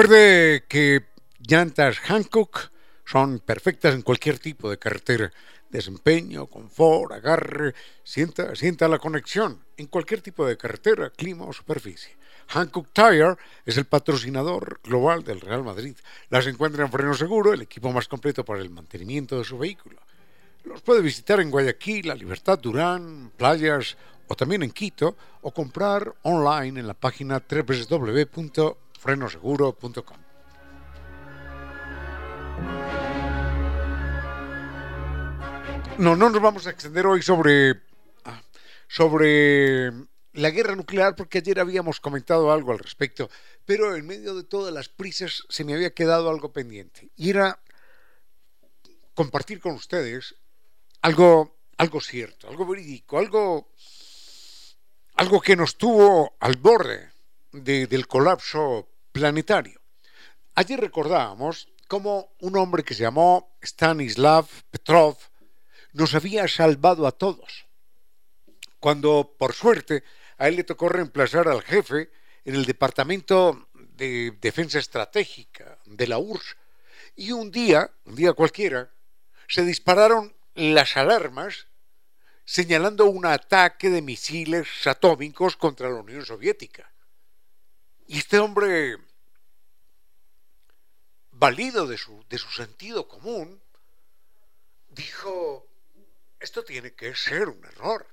[0.00, 1.08] Recuerde que
[1.46, 2.70] llantas Hancock
[3.04, 5.30] son perfectas en cualquier tipo de carretera.
[5.68, 12.16] Desempeño, confort, agarre, sienta, sienta la conexión en cualquier tipo de carretera, clima o superficie.
[12.48, 13.36] Hancock Tire
[13.66, 15.94] es el patrocinador global del Real Madrid.
[16.30, 20.00] Las encuentra en Freno Seguro, el equipo más completo para el mantenimiento de su vehículo.
[20.64, 26.10] Los puede visitar en Guayaquil, La Libertad, Durán, Playas o también en Quito o comprar
[26.22, 30.18] online en la página www frenoseguro.com.
[35.98, 37.80] No, no nos vamos a extender hoy sobre,
[38.24, 38.42] ah,
[38.88, 39.90] sobre
[40.32, 43.30] la guerra nuclear porque ayer habíamos comentado algo al respecto,
[43.64, 47.58] pero en medio de todas las prisas se me había quedado algo pendiente y era
[49.14, 50.34] compartir con ustedes
[51.02, 53.70] algo, algo cierto, algo verídico, algo,
[55.16, 57.10] algo que nos tuvo al borde
[57.52, 59.80] del colapso planetario.
[60.54, 65.16] Allí recordábamos cómo un hombre que se llamó Stanislav Petrov
[65.92, 67.66] nos había salvado a todos.
[68.78, 70.04] Cuando, por suerte,
[70.38, 72.10] a él le tocó reemplazar al jefe
[72.44, 76.56] en el Departamento de Defensa Estratégica de la URSS.
[77.16, 78.90] Y un día, un día cualquiera,
[79.48, 81.66] se dispararon las alarmas
[82.44, 86.90] señalando un ataque de misiles atómicos contra la Unión Soviética.
[88.10, 88.96] Y este hombre
[91.30, 93.62] valido de su, de su sentido común,
[94.88, 95.64] dijo,
[96.40, 98.04] esto tiene que ser un error,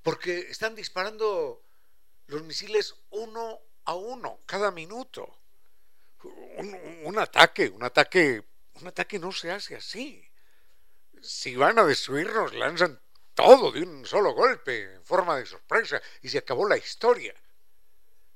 [0.00, 1.60] porque están disparando
[2.28, 5.28] los misiles uno a uno, cada minuto.
[7.02, 10.24] Un, ataque, un ataque, un ataque no se hace así.
[11.20, 13.00] Si van a destruirnos, lanzan
[13.34, 17.34] todo de un solo golpe, en forma de sorpresa, y se acabó la historia.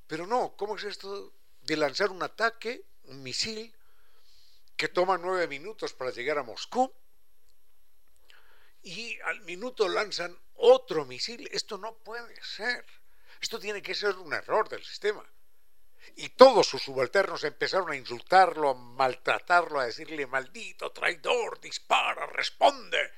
[0.07, 3.73] Pero no, ¿cómo es esto de lanzar un ataque, un misil,
[4.75, 6.91] que toma nueve minutos para llegar a Moscú?
[8.83, 11.47] Y al minuto lanzan otro misil.
[11.51, 12.85] Esto no puede ser.
[13.41, 15.23] Esto tiene que ser un error del sistema.
[16.15, 23.11] Y todos sus subalternos empezaron a insultarlo, a maltratarlo, a decirle, maldito traidor, dispara, responde,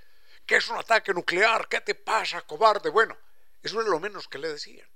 [0.46, 2.90] que es un ataque nuclear, ¿qué te pasa, cobarde?
[2.90, 3.18] Bueno,
[3.62, 4.88] eso es lo menos que le decían.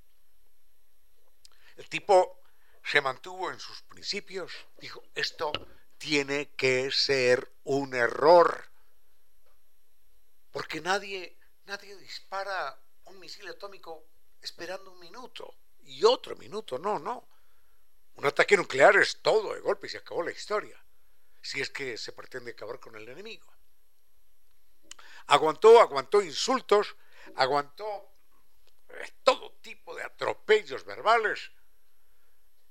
[1.80, 2.42] El tipo
[2.84, 5.54] se mantuvo en sus principios, dijo, esto
[5.98, 8.70] tiene que ser un error,
[10.52, 14.04] porque nadie, nadie dispara un misil atómico
[14.42, 17.30] esperando un minuto y otro minuto, no, no.
[18.16, 20.84] Un ataque nuclear es todo de golpe y se acabó la historia,
[21.42, 23.48] si es que se pretende acabar con el enemigo.
[25.28, 26.98] Aguantó, aguantó insultos,
[27.36, 28.12] aguantó
[28.90, 31.52] eh, todo tipo de atropellos verbales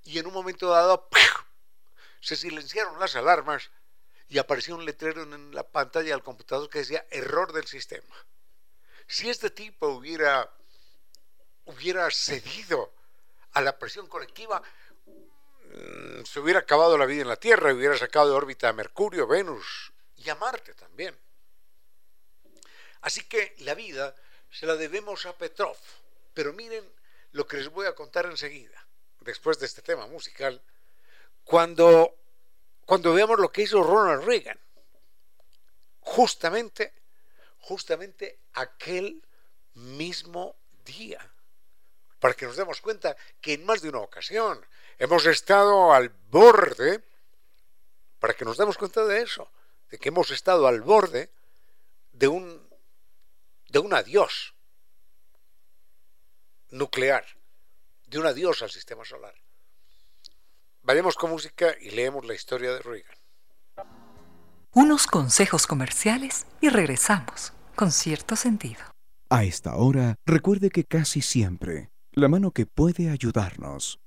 [0.05, 1.09] y en un momento dado
[2.21, 3.71] se silenciaron las alarmas
[4.29, 8.15] y apareció un letrero en la pantalla del computador que decía error del sistema.
[9.07, 10.51] Si este tipo hubiera,
[11.65, 12.93] hubiera cedido
[13.53, 14.63] a la presión colectiva,
[15.71, 19.27] Mm, se hubiera acabado la vida en la Tierra, hubiera sacado de órbita a Mercurio,
[19.27, 21.17] Venus y a Marte también.
[23.03, 24.15] Así que la vida
[24.51, 25.77] se la debemos a Petrov.
[26.33, 26.85] Pero miren
[27.33, 28.87] lo que les voy a contar enseguida,
[29.29, 30.59] después de este tema musical,
[31.45, 32.17] cuando,
[32.87, 34.59] cuando veamos lo que hizo Ronald Reagan.
[36.01, 36.95] Justamente,
[37.59, 39.23] justamente aquel
[39.75, 40.57] mismo
[40.87, 41.21] día.
[42.19, 44.65] Para que nos demos cuenta que en más de una ocasión
[44.99, 47.05] hemos estado al borde,
[48.21, 49.51] para que nos demos cuenta de eso,
[49.91, 51.31] de que hemos estado al borde
[52.13, 52.67] de un,
[53.69, 54.55] de un adiós
[56.71, 57.38] nuclear,
[58.11, 59.35] de un adiós al sistema solar.
[60.83, 63.17] Vayamos con música y leemos la historia de Reagan.
[64.73, 68.81] Unos consejos comerciales y regresamos con cierto sentido.
[69.31, 73.99] A esta hora, recuerde que casi siempre la mano que puede ayudarnos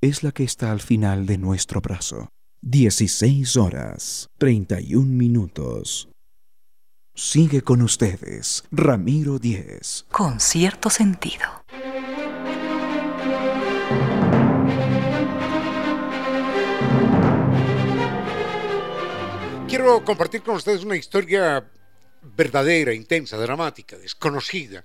[0.00, 2.28] es la que está al final de nuestro brazo.
[2.62, 6.08] 16 horas 31 minutos.
[7.14, 10.06] Sigue con ustedes, Ramiro Díez.
[10.10, 11.64] Con cierto sentido.
[19.78, 21.64] Quiero compartir con ustedes una historia
[22.36, 24.84] verdadera, intensa, dramática, desconocida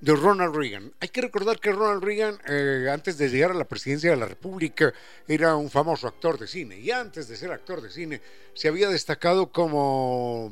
[0.00, 0.90] de Ronald Reagan.
[0.98, 4.24] Hay que recordar que Ronald Reagan, eh, antes de llegar a la presidencia de la
[4.24, 4.94] República,
[5.28, 6.78] era un famoso actor de cine.
[6.78, 8.22] Y antes de ser actor de cine,
[8.54, 10.50] se había destacado como,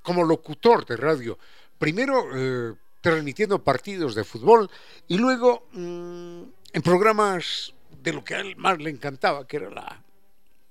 [0.00, 1.36] como locutor de radio.
[1.76, 4.70] Primero eh, transmitiendo partidos de fútbol
[5.08, 6.42] y luego mm,
[6.74, 7.74] en programas
[8.04, 10.03] de lo que a él más le encantaba, que era la,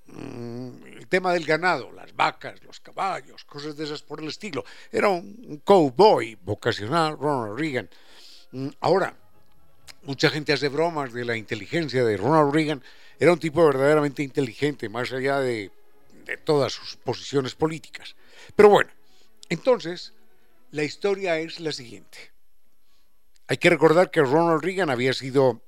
[0.08, 4.64] el tema del ganado, las vacas, los caballos, cosas de esas por el estilo.
[4.92, 7.90] Era un, cowboy vocacional, Ronald Reagan.
[8.52, 9.16] Mm, ahora,
[10.04, 12.84] mucha gente hace bromas de la inteligencia de Ronald Reagan.
[13.20, 15.72] Era un tipo verdaderamente inteligente, más allá de,
[16.26, 18.16] de todas sus posiciones políticas.
[18.56, 18.92] Pero bueno,
[19.50, 20.14] entonces,
[20.72, 22.32] la historia es la siguiente.
[23.48, 25.62] Hay que recordar que Ronald Reagan había sido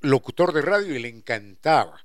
[0.00, 2.02] locutor de radio y le encantaba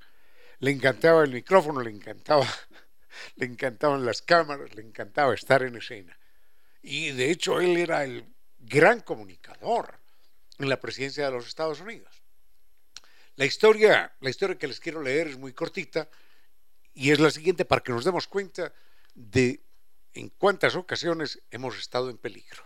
[0.60, 2.47] le encantaba el micrófono, le encantaba,
[3.36, 6.18] le encantaban las cámaras, le encantaba estar en escena.
[6.82, 8.26] Y de hecho él era el
[8.60, 9.99] gran comunicador
[10.58, 12.24] en la presidencia de los Estados Unidos.
[13.36, 16.10] La historia, la historia que les quiero leer es muy cortita
[16.93, 18.74] y es la siguiente para que nos demos cuenta
[19.14, 19.62] de
[20.14, 22.64] en cuántas ocasiones hemos estado en peligro.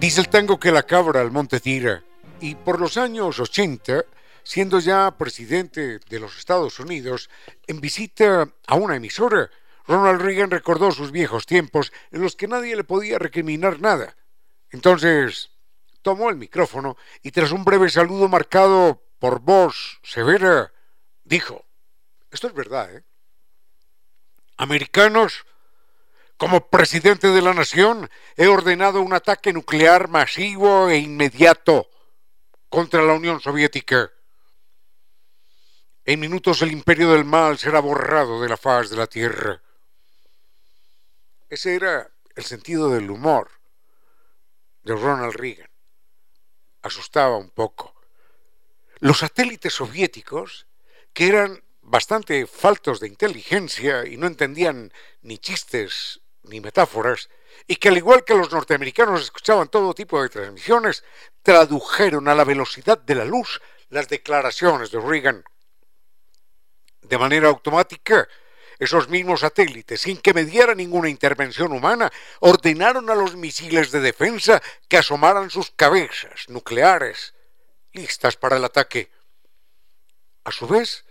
[0.00, 2.02] Dice el tango que la cabra al monte tira.
[2.40, 4.06] Y por los años 80,
[4.42, 7.28] siendo ya presidente de los Estados Unidos,
[7.66, 9.50] en visita a una emisora,
[9.86, 14.16] Ronald Reagan recordó sus viejos tiempos en los que nadie le podía recriminar nada.
[14.70, 15.50] Entonces
[16.00, 20.72] tomó el micrófono y tras un breve saludo marcado por voz severa,
[21.24, 21.66] dijo,
[22.30, 23.04] esto es verdad, ¿eh?
[24.56, 25.44] Americanos,
[26.40, 31.86] como presidente de la nación, he ordenado un ataque nuclear masivo e inmediato.
[32.70, 34.10] contra la Unión Soviética.
[36.04, 39.60] En minutos el imperio del mal será borrado de la faz de la tierra.
[41.50, 43.50] Ese era el sentido del humor
[44.84, 45.68] de Ronald Reagan.
[46.82, 47.92] Asustaba un poco.
[49.00, 50.66] Los satélites soviéticos,
[51.12, 57.28] que eran bastante faltos de inteligencia y no entendían ni chistes ni metáforas,
[57.66, 61.04] y que al igual que los norteamericanos escuchaban todo tipo de transmisiones,
[61.42, 65.44] tradujeron a la velocidad de la luz las declaraciones de Reagan
[67.02, 68.28] de manera automática.
[68.78, 72.10] Esos mismos satélites, sin que mediara ninguna intervención humana,
[72.40, 77.34] ordenaron a los misiles de defensa que asomaran sus cabezas nucleares,
[77.92, 79.10] listas para el ataque.
[80.44, 81.04] A su vez,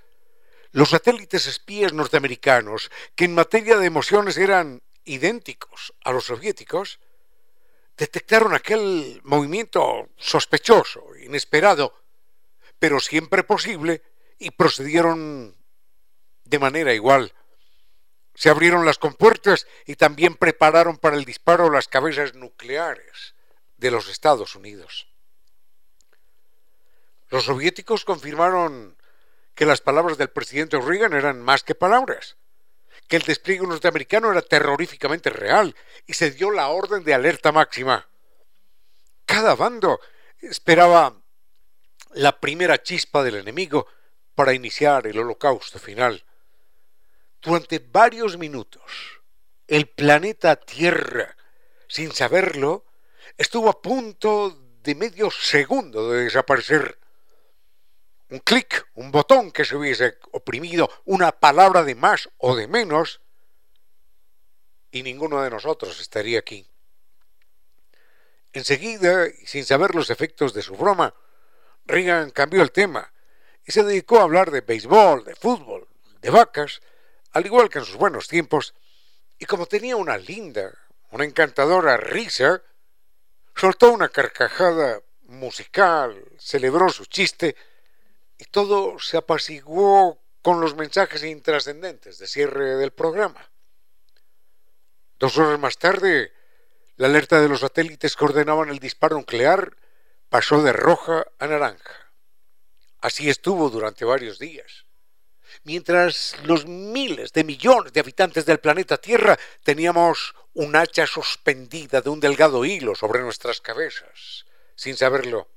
[0.72, 7.00] los satélites espías norteamericanos, que en materia de emociones eran idénticos a los soviéticos,
[7.98, 11.94] detectaron aquel movimiento sospechoso, inesperado,
[12.80, 14.02] pero siempre posible,
[14.38, 15.56] y procedieron
[16.46, 17.34] de manera igual.
[18.34, 23.36] Se abrieron las compuertas y también prepararon para el disparo las cabezas nucleares
[23.78, 25.08] de los Estados Unidos.
[27.30, 28.98] Los soviéticos confirmaron
[29.56, 32.38] que las palabras del presidente Reagan eran más que palabras,
[33.10, 38.08] que el despliegue norteamericano era terroríficamente real y se dio la orden de alerta máxima.
[39.26, 40.00] Cada bando
[40.40, 41.20] esperaba
[42.14, 43.88] la primera chispa del enemigo
[44.36, 46.24] para iniciar el holocausto final.
[47.42, 49.22] Durante varios minutos,
[49.68, 51.36] el planeta Tierra,
[51.88, 52.86] sin saberlo,
[53.38, 54.52] estuvo a punto
[54.84, 56.99] de medio segundo de desaparecer.
[58.30, 63.22] Un clic, un botón que se hubiese oprimido, una palabra de más o de menos,
[64.92, 66.68] y ninguno de nosotros estaría aquí.
[68.54, 71.14] Enseguida, sin saber los efectos de su broma,
[71.86, 73.12] Reagan cambió el tema
[73.66, 75.88] y se dedicó a hablar de béisbol, de fútbol,
[76.22, 76.82] de vacas,
[77.32, 78.74] al igual que en sus buenos tiempos,
[79.38, 80.72] y como tenía una linda,
[81.12, 82.62] una encantadora risa,
[83.56, 87.56] soltó una carcajada musical, celebró su chiste,
[88.40, 93.52] y todo se apaciguó con los mensajes intrascendentes de cierre del programa.
[95.20, 96.34] Dos horas más tarde,
[96.96, 99.78] la alerta de los satélites que ordenaban el disparo nuclear
[100.30, 102.12] pasó de roja a naranja.
[103.02, 104.90] Así estuvo durante varios días
[105.64, 112.10] mientras los miles de millones de habitantes del planeta Tierra teníamos un hacha suspendida de
[112.10, 115.50] un delgado hilo sobre nuestras cabezas, sin saberlo.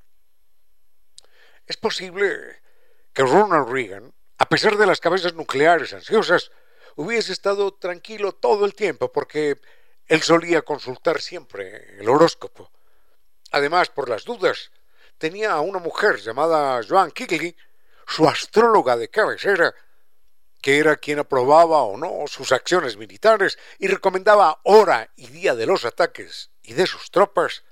[1.66, 2.60] Es posible
[3.12, 6.50] que Ronald Reagan, a pesar de las cabezas nucleares ansiosas,
[6.96, 9.60] hubiese estado tranquilo todo el tiempo porque
[10.06, 12.70] él solía consultar siempre el horóscopo.
[13.50, 14.70] Además, por las dudas,
[15.18, 17.56] tenía a una mujer llamada Joan Kigley,
[18.06, 19.74] su astróloga de cabecera,
[20.60, 25.66] que era quien aprobaba o no sus acciones militares y recomendaba hora y día de
[25.66, 27.64] los ataques y de sus tropas,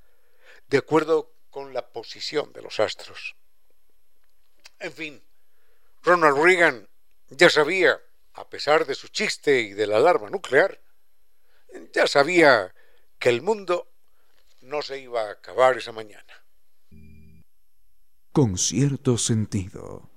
[0.68, 3.36] de acuerdo con la posición de los astros.
[4.78, 5.22] En fin,
[6.02, 6.88] Ronald Reagan
[7.28, 8.00] ya sabía,
[8.34, 10.80] a pesar de su chiste y de la alarma nuclear,
[11.92, 12.74] ya sabía
[13.18, 13.92] que el mundo
[14.62, 16.32] no se iba a acabar esa mañana.
[18.32, 20.10] Con cierto sentido.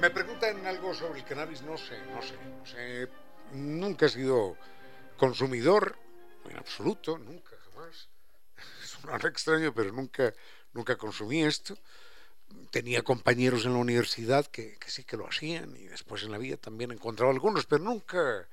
[0.00, 3.08] me preguntan algo sobre el cannabis, no sé, no sé, no sé.
[3.52, 4.56] Nunca he sido
[5.16, 5.96] consumidor,
[6.48, 8.08] en absoluto, nunca, jamás.
[8.82, 10.32] Es un extraño, pero nunca,
[10.72, 11.76] nunca consumí esto.
[12.70, 16.56] Tenía compañeros en la universidad que, sí que lo hacían y después en la vida
[16.56, 18.48] también he encontrado algunos, pero nunca,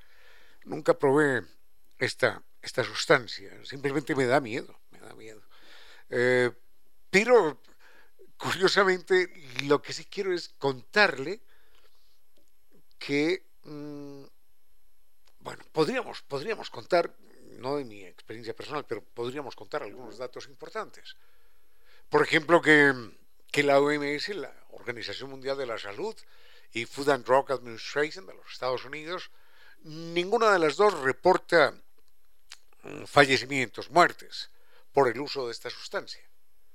[0.65, 1.43] nunca probé
[1.99, 3.51] esta, esta sustancia.
[3.63, 5.41] Simplemente me da miedo, me da miedo.
[6.09, 6.51] Eh,
[7.09, 7.61] pero
[8.37, 9.31] curiosamente,
[9.65, 11.41] lo que sí quiero es contarle
[12.99, 14.23] que, mm,
[15.43, 17.15] bueno, podríamos, podríamos contar,
[17.57, 21.15] no de mi experiencia personal, pero podríamos contar algunos datos importantes.
[22.09, 22.93] Por ejemplo, que,
[23.51, 26.15] que la OMS, la Organización Mundial de la Salud,
[26.71, 29.29] y Food and Drug Administration de los Estados Unidos,
[29.83, 31.75] ninguna de las dos reporta
[32.81, 34.49] mm, fallecimientos, muertes
[34.91, 36.23] por el uso de esta sustancia,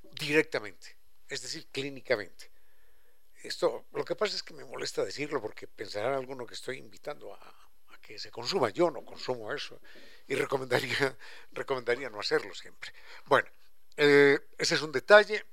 [0.02, 0.98] directamente
[1.28, 2.50] es decir, clínicamente.
[3.42, 7.34] Esto, lo que pasa es que me molesta decirlo porque pensará alguno que estoy invitando
[7.34, 7.67] a,
[8.09, 8.70] que se consuma.
[8.70, 9.78] Yo no consumo eso
[10.26, 11.14] y recomendaría,
[11.52, 12.92] recomendaría no hacerlo siempre.
[13.26, 13.48] Bueno,
[13.98, 15.44] eh, ese es un detalle.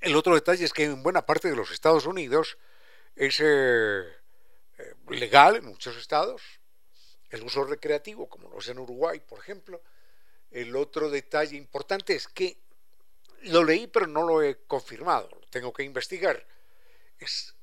[0.00, 2.56] El otro detalle es que en buena parte de los Estados Unidos
[3.16, 6.40] ese, eh, legal en muchos estados,
[7.30, 9.82] el uso recreativo, como lo es en Uruguay, por ejemplo.
[10.52, 12.58] El otro detalle importante es que
[13.42, 16.46] lo leí, pero no lo he confirmado, lo tengo que investigar.
[17.18, 17.56] Es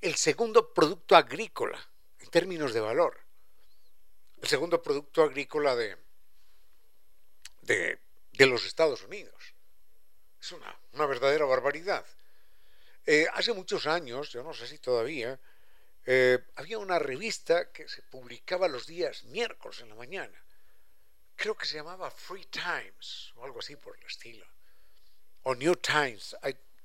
[0.00, 1.84] el segundo producto agrícola
[2.28, 3.18] en términos de valor.
[4.42, 5.96] El segundo producto agrícola de,
[7.62, 9.54] de, los Estados Unidos.
[10.38, 12.04] Es una, verdadera barbaridad.
[13.06, 15.40] Eh, hace muchos años, yo no sé si todavía,
[16.04, 20.44] eh, había una revista que se publicaba los días miércoles en la mañana.
[21.34, 24.46] Creo que se llamaba Free Times o algo así por el estilo.
[25.44, 26.36] O New Times,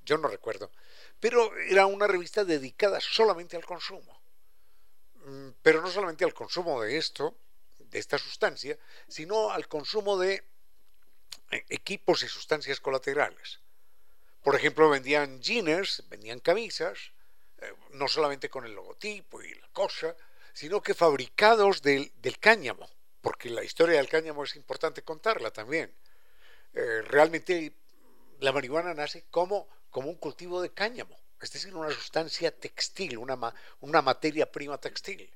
[0.05, 0.71] yo no recuerdo.
[1.19, 4.22] Pero era una revista dedicada solamente al consumo.
[5.26, 7.36] Mm, pero no solamente al consumo de esto,
[7.80, 10.43] de esta sustancia, sino al consumo de
[11.51, 13.59] eh, equipos y sustancias colaterales.
[14.41, 17.13] Por ejemplo, vendían jeans, vendían camisas,
[17.59, 20.15] eh, no solamente con el logotipo y la cosa,
[20.53, 22.89] sino que fabricados del, cáñamo,
[23.21, 25.93] porque la historia del cáñamo es importante contarla también.
[26.74, 27.74] Eh, realmente
[28.39, 34.01] la marihuana nace como, como un cultivo de cáñamo, es una sustancia textil, una, una
[34.01, 35.29] materia prima textil.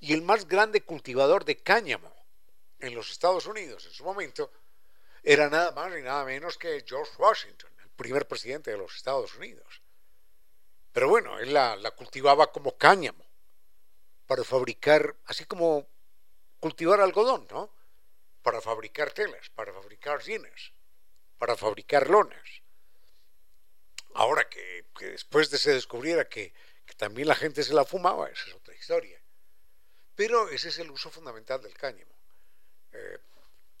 [0.00, 2.12] Y el más grande cultivador de cáñamo
[2.78, 4.50] en los Estados Unidos en su momento
[5.22, 9.34] era nada más y nada menos que George Washington, el primer presidente de los Estados
[9.34, 9.82] Unidos.
[10.92, 13.24] Pero bueno, él la, cultivaba como cáñamo
[14.26, 15.86] para fabricar, así como
[16.60, 17.70] cultivar algodón, ¿no?
[18.42, 20.72] Para fabricar telas, para fabricar jeans,
[21.38, 22.62] para fabricar lonas.
[24.16, 26.54] Ahora que, después de se descubriera que,
[26.96, 29.20] también la gente se la fumaba, esa es otra historia.
[30.14, 32.14] Pero ese es el uso fundamental del cáñamo.
[32.92, 33.18] Eh,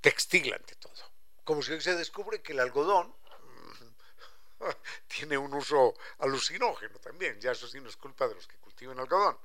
[0.02, 0.92] textil ante todo.
[1.42, 3.14] Como si hoy se descubre que el algodón
[5.08, 8.98] tiene un uso alucinógeno también, ya eso sí no es culpa de los que cultivan
[8.98, 9.38] algodón.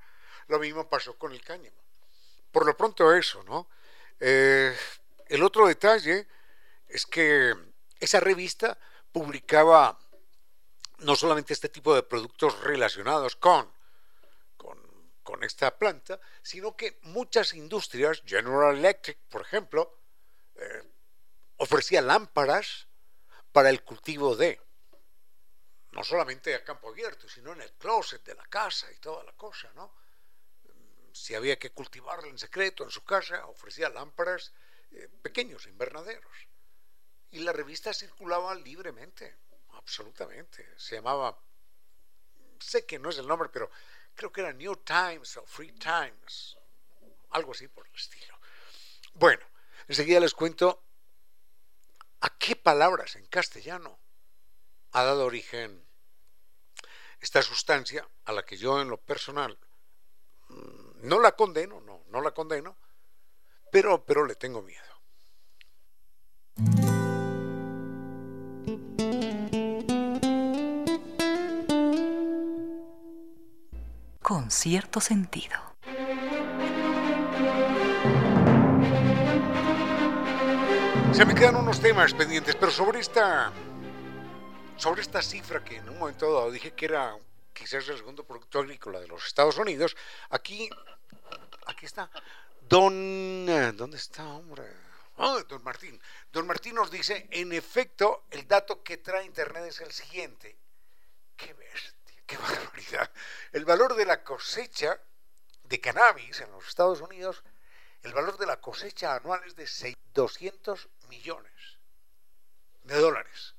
[0.47, 1.77] Lo mismo pasó con el cáñamo.
[2.51, 3.69] Por lo pronto eso, ¿no?
[4.19, 4.77] Eh,
[5.29, 6.27] el otro detalle
[6.89, 7.55] es que
[8.01, 8.77] esa revista
[9.13, 9.97] publicaba
[11.01, 13.71] no solamente este tipo de productos relacionados con
[15.23, 19.99] con esta planta, sino que muchas industrias, General Electric, por ejemplo,
[20.55, 20.83] eh,
[21.57, 22.87] ofrecía lámparas
[23.51, 24.59] para el cultivo de,
[25.91, 29.33] no solamente a campo abierto, sino en el closet de la casa y toda la
[29.33, 29.93] cosa, ¿no?
[31.13, 34.53] Si había que cultivarla en secreto en su casa, ofrecía lámparas
[34.91, 36.47] eh, pequeños invernaderos.
[37.31, 39.37] Y la revista circulaba libremente,
[39.83, 40.67] absolutamente.
[40.77, 41.37] Se llamaba,
[42.59, 43.69] sé que no es el nombre, pero
[44.15, 46.57] creo que era New Times o Free Times,
[47.31, 48.39] algo así por el estilo.
[49.13, 49.45] Bueno,
[49.87, 50.83] enseguida les cuento
[52.21, 53.99] a qué palabras en castellano
[54.91, 55.83] ha dado origen
[57.19, 59.57] esta sustancia a la que yo en lo personal
[60.49, 62.77] mm, no la condeno, no, no la condeno,
[63.71, 64.90] pero, pero le tengo miedo.
[74.21, 75.57] Con cierto sentido.
[81.13, 83.51] Se me quedan unos temas pendientes, pero sobre esta
[84.77, 87.15] sobre esta cifra que en un momento dado dije que era
[87.53, 89.95] quizás el segundo producto agrícola de los Estados Unidos,
[90.29, 90.69] aquí
[91.67, 92.09] aquí está
[92.61, 93.45] Don
[93.75, 94.63] ¿dónde está, hombre?
[95.17, 96.01] Ah, don Martín.
[96.31, 100.57] Don Martín nos dice, en efecto, el dato que trae Internet es el siguiente.
[101.35, 101.95] ¿Qué ves?
[102.31, 103.11] Qué barbaridad.
[103.51, 104.99] El valor de la cosecha
[105.63, 107.43] de cannabis en los Estados Unidos,
[108.03, 111.79] el valor de la cosecha anual es de 200 millones
[112.83, 113.55] de dólares.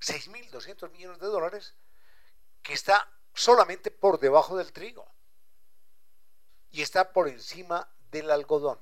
[0.00, 1.74] 6.200 millones de dólares
[2.62, 5.10] que está solamente por debajo del trigo
[6.70, 8.78] y está por encima del algodón.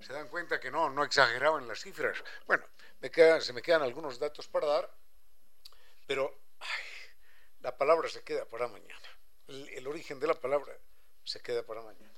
[0.00, 2.22] Se dan cuenta que no, no exageraban las cifras.
[2.46, 2.64] Bueno,
[3.40, 4.94] se me quedan algunos datos para dar,
[6.06, 6.47] pero
[7.60, 9.08] la palabra se queda para mañana.
[9.46, 10.72] El, origen de la palabra
[11.24, 12.12] se queda para mañana.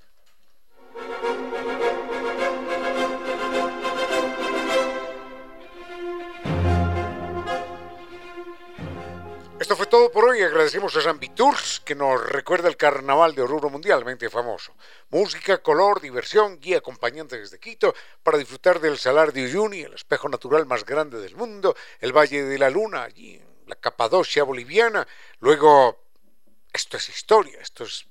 [9.59, 10.41] Esto fue todo por hoy.
[10.41, 14.73] Agradecemos a San Viturs que nos recuerda el carnaval de Oruro mundialmente famoso.
[15.09, 20.29] Música, color, diversión, guía acompañante desde Quito para disfrutar del Salar de Uyuni, el espejo
[20.29, 25.07] natural más grande del mundo, el Valle de la Luna, allí la Capadocia boliviana,
[25.39, 26.03] luego
[26.73, 28.05] esto es historia, esto es,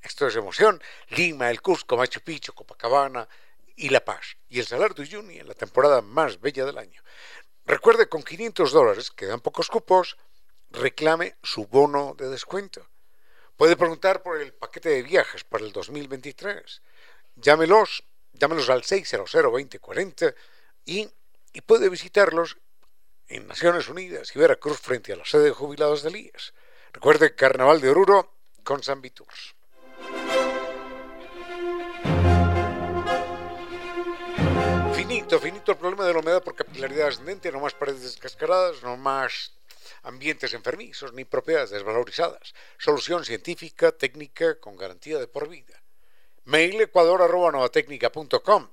[0.00, 3.28] esto es emoción, Lima, el Cusco, Machu Picchu, Copacabana
[3.76, 7.02] y La Paz, y el Salar de Uyuni en la temporada más bella del año.
[7.66, 10.16] Recuerde, con 500 dólares, quedan pocos cupos,
[10.70, 12.88] reclame su bono de descuento.
[13.58, 16.80] Puede preguntar por el paquete de viajes para el 2023.
[17.34, 20.34] Llámelos, llámelos al 600-2040
[20.86, 21.10] y,
[21.52, 22.56] y puede visitarlos
[23.28, 26.54] en Naciones Unidas y Veracruz frente a la sede de jubilados del IES.
[26.92, 29.54] Recuerde Carnaval de Oruro con San Viturs.
[34.94, 38.96] Finito, finito el problema de la humedad por capilaridad ascendente, no más paredes descascaradas, no
[38.96, 39.52] más
[40.02, 42.54] ambientes enfermizos ni propiedades desvalorizadas.
[42.78, 45.82] Solución científica, técnica, con garantía de por vida.
[46.44, 48.68] Mail ecuador.novatecnica.com.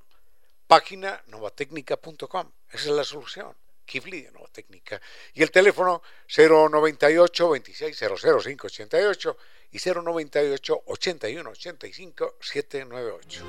[0.66, 2.52] Página novatecnica.com.
[2.70, 3.54] Esa es la solución.
[3.84, 5.00] Kifli de Nueva Técnica.
[5.34, 9.36] Y el teléfono 098 2600588
[9.72, 13.44] y 098 8185 798.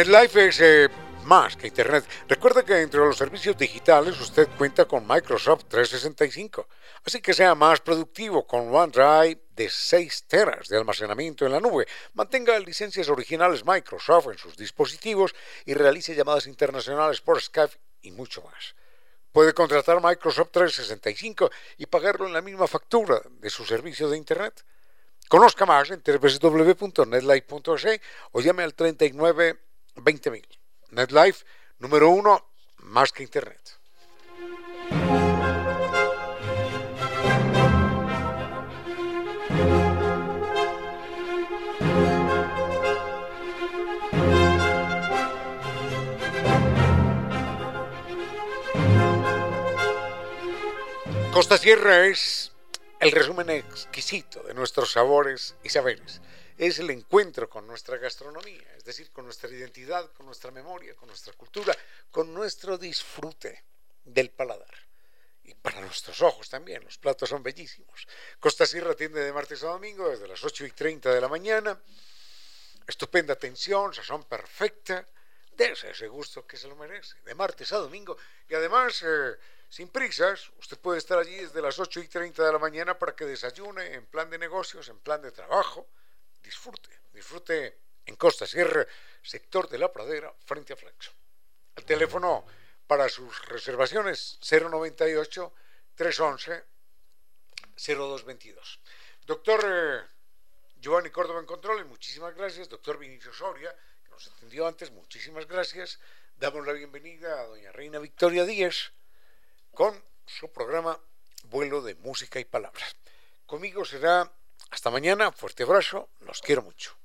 [0.00, 0.88] NetLife es eh,
[1.24, 2.06] más que Internet.
[2.26, 6.66] Recuerde que entre los servicios digitales usted cuenta con Microsoft 365,
[7.04, 11.86] así que sea más productivo con OneDrive de 6 teras de almacenamiento en la nube.
[12.14, 15.34] Mantenga licencias originales Microsoft en sus dispositivos
[15.66, 18.74] y realice llamadas internacionales por Skype y mucho más.
[19.32, 24.64] Puede contratar Microsoft 365 y pagarlo en la misma factura de su servicio de Internet.
[25.28, 28.00] Conozca más en www.netlife.es
[28.32, 29.58] o llame al 39
[29.96, 30.44] 20.000.
[30.90, 31.44] NetLife,
[31.78, 33.60] número uno, más que Internet.
[51.32, 52.52] Costa Sierra es
[52.98, 56.20] el resumen exquisito de nuestros sabores y saberes
[56.66, 61.08] es el encuentro con nuestra gastronomía, es decir, con nuestra identidad, con nuestra memoria, con
[61.08, 61.74] nuestra cultura,
[62.10, 63.64] con nuestro disfrute
[64.04, 64.74] del paladar.
[65.44, 68.06] Y para nuestros ojos también, los platos son bellísimos.
[68.38, 71.80] Costa Sierra atiende de martes a domingo desde las 8 y 30 de la mañana.
[72.86, 75.06] Estupenda atención, sazón perfecta.
[75.52, 78.18] Dese ese gusto que se lo merece, de martes a domingo.
[78.50, 79.34] Y además, eh,
[79.70, 83.16] sin prisas, usted puede estar allí desde las 8 y 30 de la mañana para
[83.16, 85.88] que desayune en plan de negocios, en plan de trabajo
[86.42, 88.86] disfrute, disfrute en Costa Sierra,
[89.22, 91.12] sector de la pradera, frente a Flexo.
[91.76, 92.44] El teléfono
[92.86, 95.52] para sus reservaciones 098
[95.94, 96.64] 311
[97.76, 98.80] 0222.
[99.26, 100.00] Doctor eh,
[100.80, 102.68] Giovanni Córdoba en Control, muchísimas gracias.
[102.68, 106.00] Doctor Vinicio Soria, que nos atendió antes, muchísimas gracias.
[106.36, 108.92] Damos la bienvenida a doña Reina Victoria Díez
[109.72, 110.98] con su programa
[111.44, 112.96] Vuelo de Música y Palabras.
[113.46, 114.30] Conmigo será
[114.70, 116.96] hasta mañana, fuerte abrazo, los quiero mucho.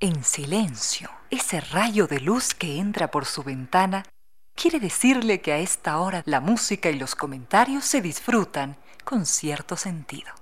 [0.00, 4.04] En silencio, ese rayo de luz que entra por su ventana
[4.54, 9.76] quiere decirle que a esta hora la música y los comentarios se disfrutan con cierto
[9.76, 10.32] sentido.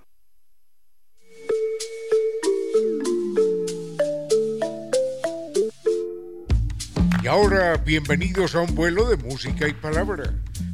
[7.22, 10.32] Y ahora, bienvenidos a un vuelo de música y palabra.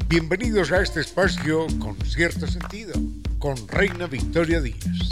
[0.09, 2.94] Bienvenidos a este espacio con cierto sentido,
[3.39, 5.09] con Reina Victoria Díaz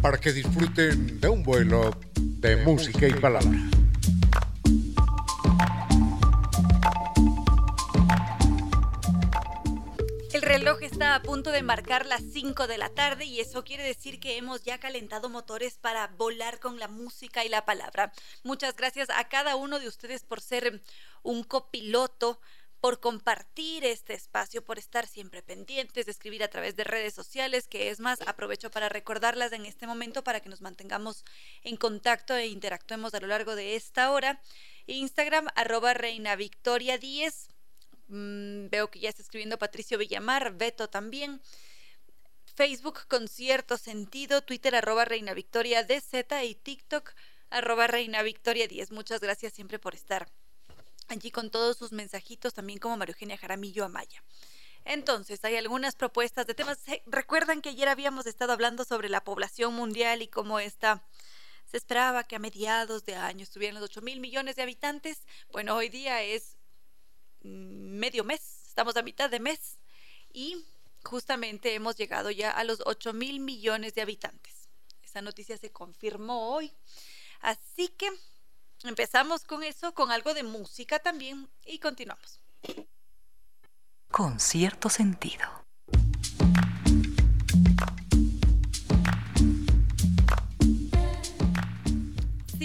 [0.00, 3.50] para que disfruten de un vuelo de, música y palabra.
[10.32, 13.82] El reloj está a punto de marcar las 5 de la tarde y eso quiere
[13.82, 18.12] decir que hemos ya calentado motores para volar con la música y la palabra.
[18.44, 20.80] Muchas gracias a cada uno de ustedes por ser
[21.22, 22.40] un copiloto
[22.80, 27.66] por compartir este espacio, por estar siempre pendientes, de escribir a través de redes sociales,
[27.66, 31.24] que es más, aprovecho para recordarlas en este momento para que nos mantengamos
[31.62, 34.40] en contacto e interactuemos a lo largo de esta hora.
[34.86, 37.48] Instagram, arroba Reina Victoria 10.
[38.08, 41.42] Mm, veo que ya está escribiendo Patricio Villamar, Beto también.
[42.54, 47.12] Facebook con cierto sentido, Twitter arroba Reina Victoria DZ y TikTok
[47.50, 48.92] arroba Reina Victoria 10.
[48.92, 50.28] Muchas gracias siempre por estar
[51.08, 54.22] allí con todos sus mensajitos, también como María Eugenia Jaramillo Amaya.
[54.84, 56.78] Entonces, hay algunas propuestas de temas.
[57.06, 61.02] Recuerdan que ayer habíamos estado hablando sobre la población mundial y cómo esta
[61.70, 65.18] se esperaba que a mediados de año estuvieran los 8 mil millones de habitantes.
[65.52, 66.56] Bueno, hoy día es
[67.42, 69.78] mm, medio mes, estamos a mitad de mes
[70.32, 70.64] y
[71.04, 74.68] justamente hemos llegado ya a los 8 mil millones de habitantes.
[75.02, 76.72] Esa noticia se confirmó hoy.
[77.40, 78.08] Así que
[78.84, 82.40] Empezamos con eso, con algo de música también y continuamos.
[84.10, 85.67] Con cierto sentido.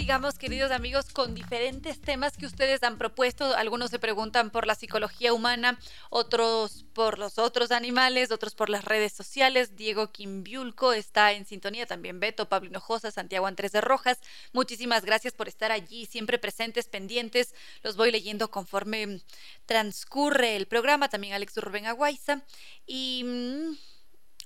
[0.04, 3.56] Sigamos, queridos amigos, con diferentes temas que ustedes han propuesto.
[3.56, 5.80] Algunos se preguntan por la psicología humana,
[6.10, 9.78] otros por los otros animales, otros por las redes sociales.
[9.78, 14.20] Diego Quimbiulco está en sintonía, también Beto, Pablo Hinojosa, Santiago Andrés de Rojas.
[14.51, 17.56] Muchísimas gracias por estar allí, siempre presentes, pendientes.
[17.82, 19.22] Los voy leyendo conforme
[19.66, 21.08] transcurre el programa.
[21.08, 22.41] También Alex Rubén Aguaiza.
[22.86, 23.78] Y mm,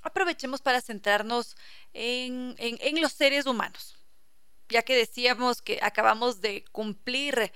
[0.04, 1.56] aprovechemos para centrarnos
[1.94, 3.98] en, en los seres humanos
[4.70, 7.52] ya que decíamos que acabamos de cumplir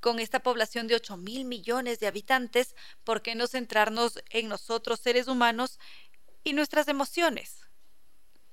[0.00, 2.74] con esta población de 8 mil millones de habitantes,
[3.04, 5.78] ¿por qué no centrarnos en nosotros seres humanos
[6.42, 7.62] y nuestras emociones?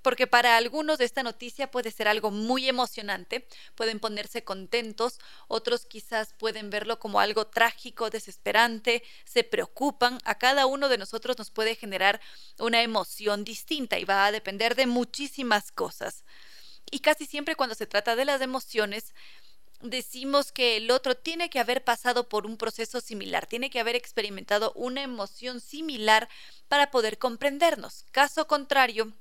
[0.01, 6.33] Porque para algunos esta noticia puede ser algo muy emocionante, pueden ponerse contentos, otros quizás
[6.37, 11.75] pueden verlo como algo trágico, desesperante, se preocupan, a cada uno de nosotros nos puede
[11.75, 12.21] generar
[12.59, 16.23] una emoción distinta y va a depender de muchísimas cosas.
[16.91, 19.13] Y casi siempre cuando se trata de las emociones,
[19.81, 23.95] decimos que el otro tiene que haber pasado por un proceso similar, tiene que haber
[23.95, 26.29] experimentado una emoción similar
[26.67, 28.05] para poder comprendernos.
[28.11, 29.13] Caso contrario,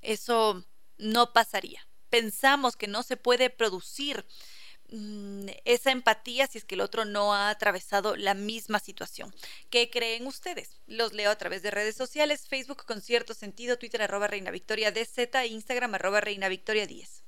[0.00, 0.64] eso
[0.96, 1.86] no pasaría.
[2.10, 4.24] Pensamos que no se puede producir
[4.90, 9.34] mm, esa empatía si es que el otro no ha atravesado la misma situación.
[9.70, 10.80] ¿Qué creen ustedes?
[10.86, 14.90] Los leo a través de redes sociales, Facebook con cierto sentido, Twitter arroba Reina Victoria
[14.92, 17.24] DZ, Instagram arroba Reina Victoria 10.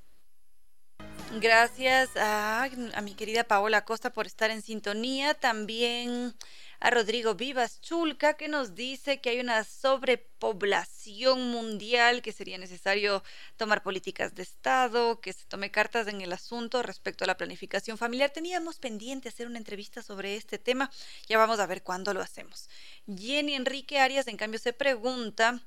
[1.39, 5.33] Gracias a, a, mi querida Paola Costa por estar en sintonía.
[5.33, 6.35] También
[6.81, 13.23] a Rodrigo Vivas Chulca que nos dice que hay una sobrepoblación mundial, que sería necesario
[13.55, 17.99] tomar políticas de Estado, que se tome cartas en el asunto respecto a la planificación
[17.99, 18.31] familiar.
[18.31, 20.89] Teníamos pendiente hacer una entrevista sobre este tema.
[21.29, 22.67] Ya vamos a ver cuándo lo hacemos.
[23.05, 25.61] Jenny Enrique Arias, en cambio, se pregunta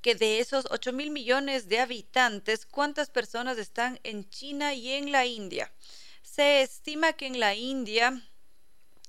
[0.00, 5.12] que de esos 8 mil millones de habitantes, ¿cuántas personas están en China y en
[5.12, 5.70] la India?
[6.22, 8.22] Se estima que en la India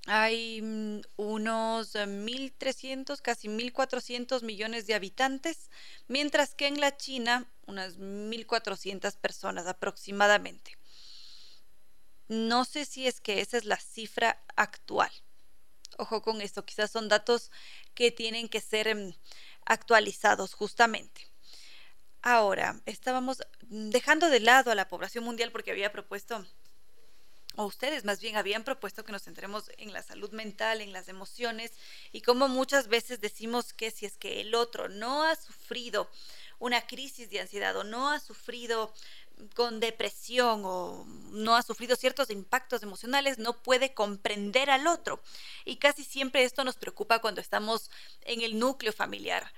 [0.08, 5.70] hay mm, unos 1.300, casi 1.400 millones de habitantes,
[6.08, 10.78] mientras que en la China unas 1.400 personas aproximadamente.
[12.30, 15.12] No sé si es que esa es la cifra actual.
[15.98, 17.52] Ojo con esto, quizás son datos
[17.94, 19.14] que tienen que ser em,
[19.66, 21.30] actualizados justamente.
[22.22, 26.46] Ahora, estábamos dejando de lado a la población mundial porque había propuesto,
[27.58, 31.10] o ustedes más bien habían propuesto que nos centremos en la salud mental, en las
[31.10, 31.74] emociones,
[32.12, 36.08] y como muchas veces decimos que si es que el otro no ha sufrido
[36.60, 38.94] una crisis de ansiedad o no ha sufrido
[39.56, 45.20] con depresión o no ha sufrido ciertos impactos emocionales, no puede comprender al otro.
[45.66, 47.90] Y casi siempre esto nos preocupa cuando estamos
[48.22, 49.52] en el núcleo familiar,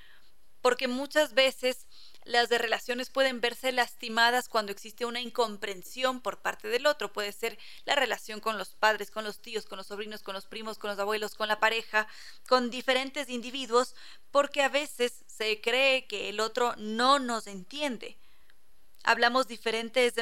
[0.61, 1.85] porque muchas veces
[2.25, 7.11] las de relaciones pueden verse lastimadas cuando existe una incomprensión por parte del otro.
[7.11, 10.45] Puede ser la relación con los padres, con los tíos, con los sobrinos, con los
[10.45, 12.07] primos, con los abuelos, con la pareja,
[12.47, 13.95] con diferentes individuos,
[14.31, 18.17] porque a veces se cree que el otro no nos entiende
[19.03, 20.13] hablamos diferentes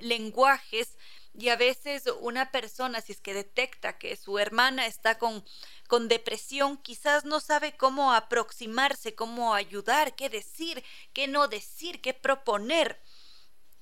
[0.00, 0.96] lenguajes
[1.34, 5.44] y a veces una persona, si es que detecta que su hermana está con,
[5.88, 12.12] con depresión, quizás no sabe cómo aproximarse, cómo ayudar, qué decir, qué no decir, qué
[12.12, 13.00] proponer.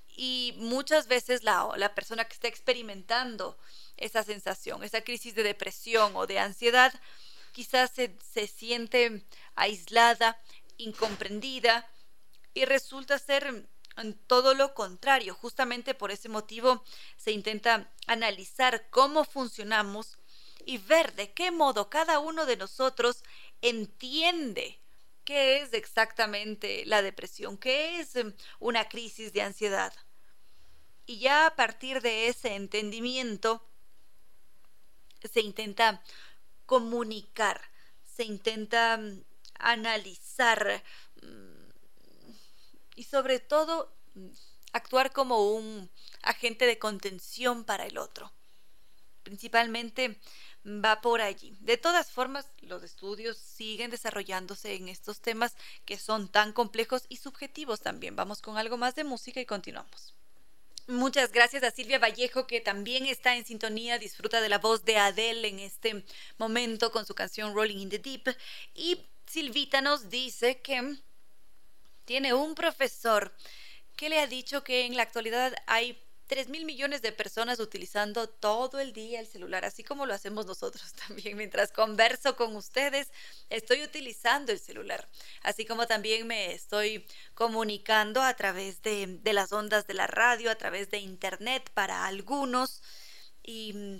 [0.06, 3.58] Y muchas veces la, la persona que está experimentando
[3.96, 6.92] esa sensación, esa crisis de depresión o de ansiedad,
[7.52, 9.24] quizás se, se siente
[9.56, 10.40] aislada,
[10.76, 11.88] incomprendida
[12.54, 13.68] y resulta ser
[14.26, 16.82] todo lo contrario, justamente por ese motivo
[17.16, 20.18] se intenta analizar cómo funcionamos
[20.64, 23.22] y ver de qué modo cada uno de nosotros
[23.62, 24.78] entiende
[25.24, 29.92] qué es exactamente la depresión, qué es em, una crisis de ansiedad.
[31.06, 33.66] Y ya a partir de ese entendimiento
[35.30, 36.02] se intenta
[36.66, 37.60] comunicar,
[38.04, 39.24] se intenta mm,
[39.54, 40.82] analizar
[41.22, 41.59] mm,
[43.00, 44.28] y sobre todo mm,
[44.74, 45.88] actuar como un
[46.20, 48.30] agente de contención para el otro.
[49.22, 50.20] Principalmente
[50.66, 51.56] va por allí.
[51.60, 57.16] De todas formas, los estudios siguen desarrollándose en estos temas que son tan complejos y
[57.16, 58.16] subjetivos también.
[58.16, 60.14] Vamos con algo más de música y continuamos.
[60.86, 64.98] Muchas gracias a Silvia Vallejo, que también está en sintonía, disfruta de la voz de
[64.98, 66.04] Adele en este
[66.36, 68.36] momento con su canción Rolling in the Deep.
[68.74, 71.00] Y Silvita nos dice que
[72.10, 73.32] tiene un profesor
[73.94, 75.96] que le ha dicho que en la actualidad hay
[76.26, 80.44] 3 mil millones de personas utilizando todo el día el celular, así como lo hacemos
[80.44, 81.36] nosotros también.
[81.36, 83.12] Mientras converso con ustedes,
[83.48, 85.08] estoy utilizando el celular,
[85.42, 90.50] así como también me estoy comunicando a través de, de las ondas de la radio,
[90.50, 92.82] a través de internet para algunos.
[93.44, 93.98] Y mm,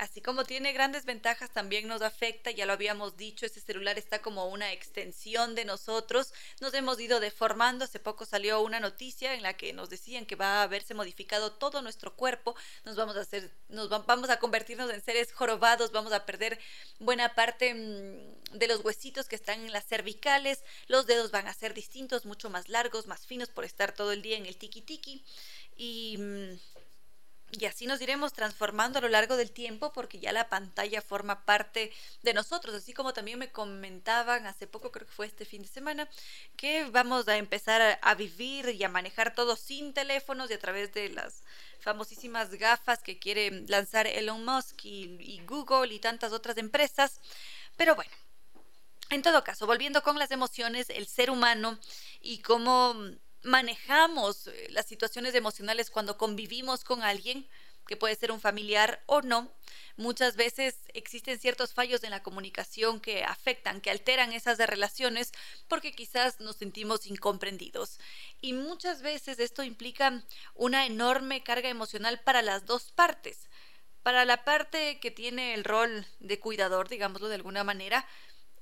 [0.00, 4.22] Así como tiene grandes ventajas, también nos afecta, ya lo habíamos dicho, este celular está
[4.22, 9.42] como una extensión de nosotros, nos hemos ido deformando, hace poco salió una noticia en
[9.42, 13.20] la que nos decían que va a haberse modificado todo nuestro cuerpo, nos vamos a
[13.20, 16.58] hacer, nos vamos a convertirnos en seres jorobados, vamos a perder
[16.98, 21.52] buena parte mm, de los huesitos que están en las cervicales, los dedos van a
[21.52, 24.80] ser distintos, mucho más largos, más finos por estar todo el día en el tiki
[24.80, 25.22] tiki
[25.76, 26.79] y mm,
[27.52, 31.44] y así nos iremos transformando a lo largo del tiempo porque ya la pantalla forma
[31.44, 31.92] parte
[32.22, 35.68] de nosotros, así como también me comentaban hace poco, creo que fue este fin de
[35.68, 36.08] semana,
[36.56, 40.92] que vamos a empezar a, vivir y a manejar todo sin teléfonos y a través
[40.92, 41.42] de las
[41.80, 47.20] famosísimas gafas que quiere lanzar Elon Musk y, Google y tantas otras empresas.
[47.76, 48.10] Pero bueno,
[49.08, 51.78] en todo caso, volviendo con las emociones, el ser humano
[52.20, 52.94] y cómo
[53.42, 57.48] manejamos eh, las situaciones emocionales cuando convivimos con alguien,
[57.86, 59.52] que puede ser un familiar o no,
[59.96, 65.32] muchas veces existen ciertos fallos en la comunicación que afectan, que alteran esas relaciones
[65.66, 67.98] porque quizás nos sentimos incomprendidos.
[68.40, 70.22] Y muchas veces esto implica
[70.54, 73.48] una enorme carga emocional para las dos partes.
[74.04, 78.06] Para la parte que tiene el rol de cuidador, digámoslo de alguna manera,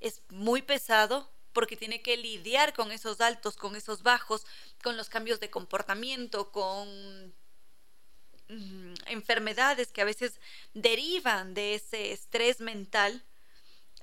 [0.01, 4.47] es muy pesado porque tiene que lidiar con esos altos, con esos bajos,
[4.83, 7.35] con los cambios de comportamiento, con
[8.49, 10.41] mm, enfermedades que a veces
[10.75, 13.25] derivan de ese estrés mental,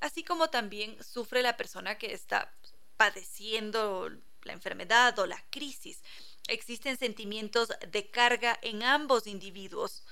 [0.01, 2.53] así como también sufre la persona que está
[2.97, 4.09] padeciendo
[4.43, 6.01] la enfermedad o la crisis.
[6.47, 10.03] Existen sentimientos de carga en ambos individuos.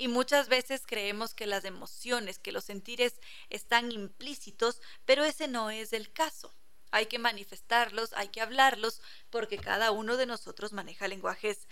[0.00, 3.20] Y muchas veces creemos que las emociones, que los sentires
[3.50, 6.54] están implícitos, pero ese no es el caso.
[6.90, 11.68] Hay que manifestarlos, hay que hablarlos, porque cada uno de nosotros maneja lenguajes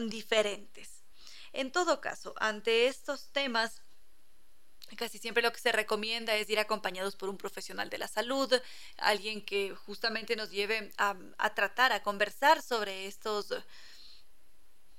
[0.00, 1.04] diferentes.
[1.52, 3.82] En todo caso, ante estos temas,
[4.96, 8.50] Casi siempre lo que se recomienda es ir acompañados por un profesional de la salud,
[8.96, 13.52] alguien que justamente nos lleve a, a, tratar, a conversar sobre estos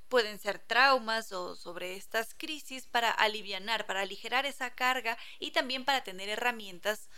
[0.09, 5.85] pueden ser traumas o sobre estas crisis para alivianar, para aligerar esa carga y también
[5.85, 7.09] para tener herramientas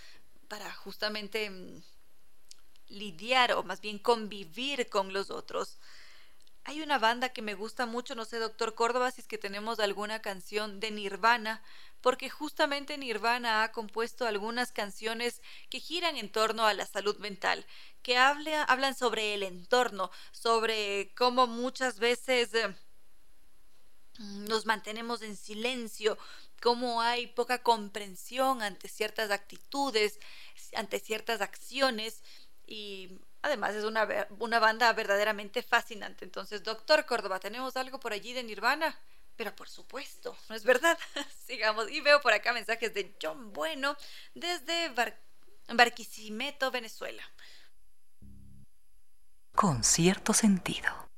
[0.48, 1.82] para justamente mm,
[2.90, 5.80] lidiar o más bien convivir con los otros.
[6.64, 9.80] Hay una banda que me gusta mucho, no sé, doctor Córdoba, si es que tenemos
[9.80, 11.64] alguna canción de Nirvana,
[12.02, 17.66] porque justamente Nirvana ha compuesto algunas canciones que giran en torno a la salud mental,
[18.02, 22.76] que hablan sobre el entorno, sobre cómo muchas veces eh,
[24.18, 26.18] nos mantenemos en silencio,
[26.62, 30.20] cómo hay poca comprensión ante ciertas actitudes,
[30.76, 32.24] ante ciertas acciones
[32.66, 34.08] y además es una,
[34.40, 36.26] una banda verdaderamente fascinante.
[36.26, 39.00] Entonces, doctor Córdoba, ¿tenemos algo por allí de Nirvana?
[39.42, 40.96] Pero por supuesto, ¿no es verdad?
[41.48, 41.90] Sigamos.
[41.90, 43.98] Y veo por acá mensajes de John Bueno
[44.36, 44.94] desde
[45.68, 47.24] Barquisimeto, Venezuela.
[49.56, 51.10] Con cierto sentido.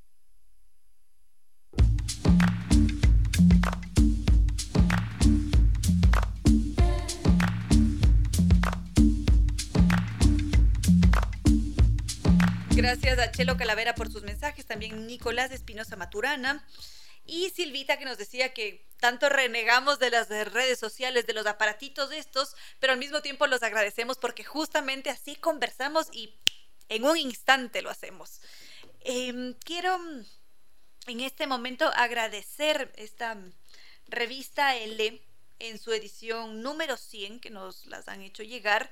[12.70, 16.66] Gracias a Chelo Calavera por sus mensajes, también Nicolás Espinosa Maturana
[17.26, 22.12] y Silvita que nos decía que tanto renegamos de las redes sociales, de los aparatitos
[22.12, 26.34] estos, pero al mismo tiempo los agradecemos porque justamente así conversamos y
[26.90, 28.42] en un instante lo hacemos.
[29.02, 30.00] Em, quiero
[31.08, 33.38] en este momento agradecer esta
[34.08, 35.22] revista L
[35.60, 38.90] en su edición número 100 que nos las han hecho llegar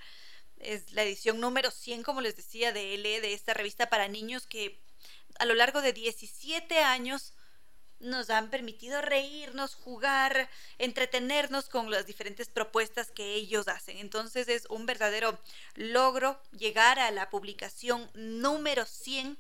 [0.62, 4.46] es la edición número 100, como les decía, de L, de esta revista para niños
[4.46, 4.80] que
[5.40, 7.34] a lo largo de 17 años
[8.02, 13.98] nos han permitido reírnos, jugar, entretenernos con las diferentes propuestas que ellos hacen.
[13.98, 15.40] Entonces es un verdadero
[15.76, 19.38] logro llegar a la publicación número 100.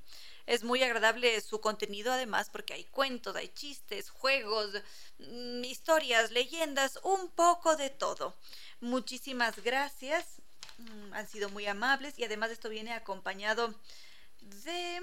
[0.47, 4.71] Es muy agradable su contenido además porque hay cuentos, hay chistes, juegos,
[5.19, 8.35] mm, historias, leyendas, un poco de todo.
[8.79, 10.41] Muchísimas gracias
[10.81, 13.73] Mm, han sido muy amables y además esto viene acompañado
[14.41, 15.01] de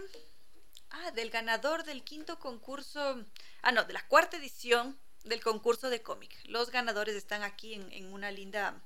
[0.91, 3.25] ah, del ganador del quinto concurso,
[3.63, 6.35] ah no, de la cuarta edición del concurso de cómic.
[6.45, 8.81] Los ganadores están aquí en, una linda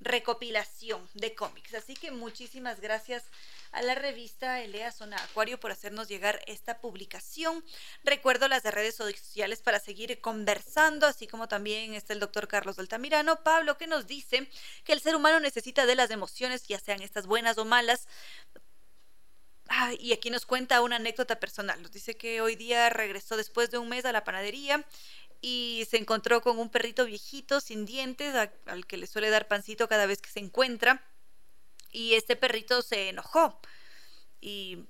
[0.00, 1.74] recopilación de cómics.
[1.74, 3.24] Así que muchísimas gracias
[3.72, 7.64] a la revista Elea Zona Acuario por hacernos llegar esta publicación.
[8.02, 12.78] Recuerdo las de redes sociales para seguir conversando, así como también está el doctor Carlos
[12.78, 13.42] Altamirano.
[13.42, 14.48] Pablo, que nos dice
[14.84, 18.06] que el ser humano necesita de las emociones, ya sean estas buenas o malas,
[19.98, 21.80] Y aquí nos cuenta una anécdota personal.
[21.82, 24.84] Nos dice que hoy día regresó después de un mes a la panadería
[25.40, 29.88] y se encontró con un perrito viejito sin dientes al que le suele dar pancito
[29.88, 31.04] cada vez que se encuentra.
[31.92, 33.60] Y este perrito se enojó
[34.40, 34.84] y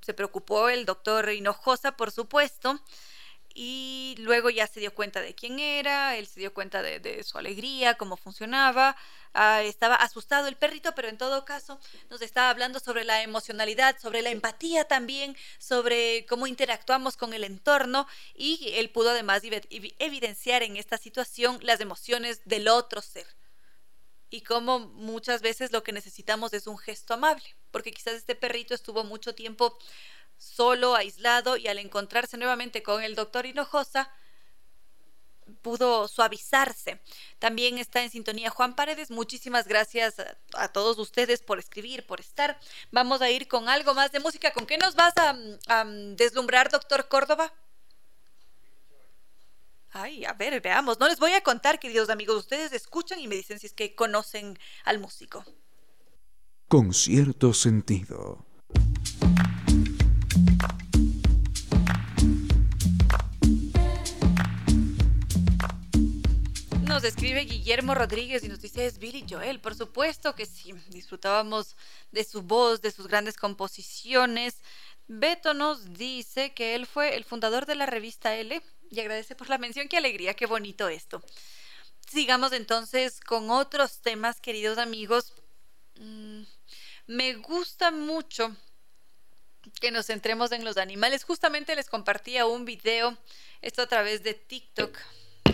[0.00, 2.80] se preocupó el doctor Hinojosa, por supuesto,
[3.54, 7.38] y luego ya se dio cuenta de quién era, él se dio cuenta de, su
[7.38, 8.96] alegría, cómo funcionaba,
[9.32, 11.78] ah, estaba asustado el perrito, pero en todo caso
[12.10, 17.44] nos estaba hablando sobre la emocionalidad, sobre la empatía también, sobre cómo interactuamos con el
[17.44, 19.42] entorno y él pudo además
[19.98, 23.26] evidenciar en esta situación las emociones del otro ser
[24.30, 28.74] y cómo muchas veces lo que necesitamos es un gesto amable, porque quizás este perrito
[28.74, 29.78] estuvo mucho tiempo
[30.38, 34.10] solo, aislado, y al encontrarse nuevamente con el doctor Hinojosa,
[35.62, 37.00] pudo suavizarse.
[37.38, 39.10] También está en sintonía Juan Paredes.
[39.10, 40.16] Muchísimas gracias
[40.54, 42.58] a, todos ustedes por escribir, por estar.
[42.90, 44.52] Vamos a ir con algo más de música.
[44.52, 45.36] ¿Con qué nos vas a,
[45.68, 47.52] a deslumbrar, doctor Córdoba?
[49.90, 50.98] Ay, a ver, veamos.
[50.98, 52.36] No les voy a contar, queridos amigos.
[52.36, 55.44] Ustedes escuchan y me dicen si es que conocen al músico.
[56.68, 58.44] Con cierto sentido.
[66.94, 69.58] Nos escribe Guillermo Rodríguez y nos dice es Billy Joel.
[69.58, 71.74] Por supuesto que sí, disfrutábamos
[72.12, 74.62] de su voz, de sus grandes composiciones.
[75.08, 79.48] Beto nos dice que él fue el fundador de la revista L y agradece por
[79.48, 79.88] la mención.
[79.88, 81.20] Qué alegría, qué bonito esto.
[82.08, 85.34] Sigamos entonces con otros temas, queridos amigos.
[85.96, 86.42] Mm,
[87.08, 88.56] me gusta mucho
[89.80, 91.24] que nos centremos en los animales.
[91.24, 93.18] Justamente les compartía un video,
[93.62, 94.96] esto a través de TikTok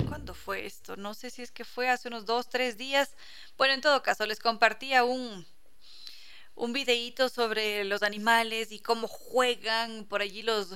[0.09, 0.96] ¿Cuándo fue esto?
[0.96, 3.14] No sé si es que fue hace unos dos, tres días.
[3.57, 5.46] Bueno, en todo caso, les compartía un,
[6.55, 10.68] un videíto sobre los animales y cómo juegan por allí los,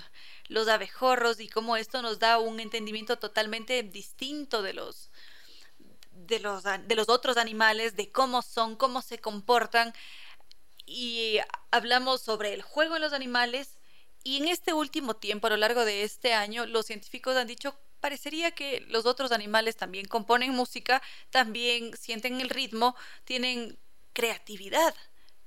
[0.48, 5.10] los abejorros y cómo esto nos da un entendimiento totalmente distinto de los,
[6.10, 9.92] de los, de los otros animales, de cómo son, cómo se comportan.
[10.86, 11.38] Y
[11.70, 13.78] hablamos sobre el juego en los animales.
[14.22, 17.76] Y en este último tiempo, a lo largo de este año, los científicos han dicho
[18.04, 21.00] parecería que los otros animales también componen música,
[21.30, 22.94] también sienten el ritmo,
[23.24, 23.78] tienen
[24.12, 24.94] creatividad,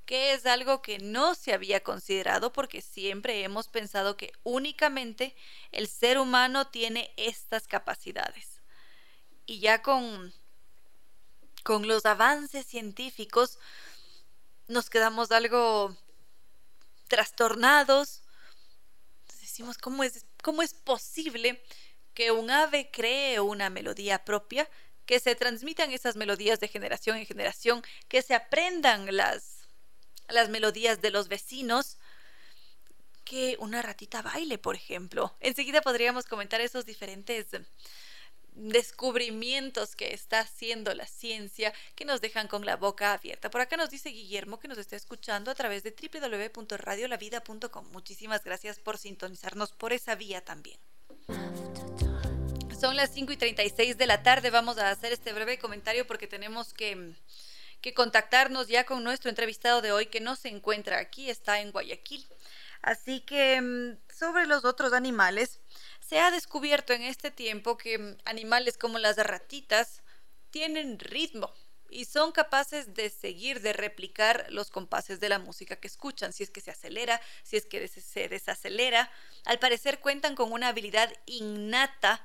[0.07, 5.35] que es algo que no se había considerado porque siempre hemos pensado que únicamente
[5.71, 8.59] el ser humano tiene estas capacidades.
[9.45, 10.33] Y ya con,
[11.63, 13.59] con los avances científicos
[14.67, 15.95] nos quedamos algo
[17.07, 18.23] trastornados.
[19.41, 21.63] Decimos, ¿cómo es, cómo es posible
[22.18, 24.68] que un ave cree una melodía propia,
[25.05, 29.68] que se transmitan esas melodías de generación en generación, que se aprendan las,
[30.28, 31.99] las melodías de los vecinos,
[33.24, 35.38] que una ratita baile, por ejemplo.
[35.41, 37.45] Enseguida podríamos comentar esos diferentes
[38.55, 43.52] descubrimientos que está haciendo la ciencia que nos dejan con la boca abierta.
[43.52, 47.91] Por acá nos dice Guillermo que nos está escuchando a través de www.radiolavida.com.
[47.91, 50.80] Muchísimas gracias por sintonizarnos por esa vía también.
[52.79, 54.51] Son las 5 y 36 de la tarde.
[54.51, 57.15] Vamos a hacer este breve comentario porque tenemos que,
[57.81, 61.71] que contactarnos ya con nuestro entrevistado de hoy que no se encuentra aquí, está en
[61.71, 62.23] Guayaquil.
[62.83, 65.59] Así que mm, sobre los otros animales,
[66.07, 70.03] se ha descubierto en este tiempo que mm, animales como las ratitas
[70.51, 71.51] tienen ritmo
[71.89, 76.43] y son capaces de seguir, de replicar los compases de la música que escuchan, si
[76.43, 79.09] es que se acelera, si es que se desacelera.
[79.45, 82.23] Al parecer cuentan con una habilidad innata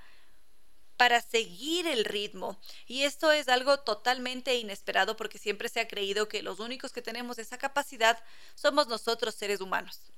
[1.03, 2.61] para seguir el ritmo.
[2.87, 7.03] Y esto es algo totalmente inesperado porque siempre se ha creído que los únicos que
[7.03, 8.23] tenemos esa capacidad
[8.55, 10.13] somos nosotros seres humanos.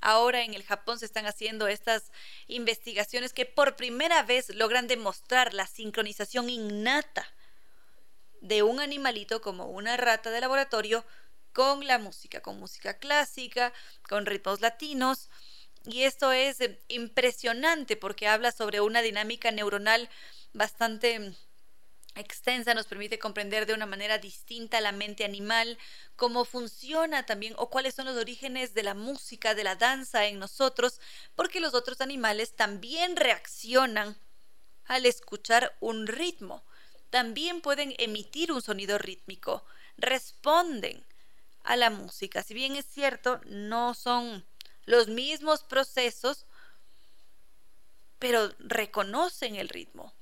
[0.00, 2.12] Ahora en el Japón se están haciendo estas
[2.46, 7.26] investigaciones que por primera vez logran demostrar la sincronización innata
[8.40, 11.04] de un animalito como una rata de laboratorio
[11.52, 13.72] con la música, con música clásica,
[14.08, 15.30] con ritmos latinos
[15.88, 20.10] y esto es eh, impresionante porque habla sobre una dinámica neuronal
[20.52, 21.34] bastante mm,
[22.14, 25.78] extensa, nos permite comprender de una manera distinta la mente animal,
[26.14, 30.38] cómo funciona también o cuáles son los orígenes de la música, de la danza en
[30.38, 31.00] nosotros,
[31.34, 34.16] porque los otros animales también reaccionan
[34.84, 36.64] al escuchar un ritmo,
[37.08, 39.64] también pueden emitir un sonido rítmico,
[39.96, 41.06] responden
[41.62, 42.42] a la música.
[42.42, 44.44] Si bien es cierto, no son
[44.88, 46.46] los mismos procesos,
[48.18, 50.14] pero reconocen el ritmo,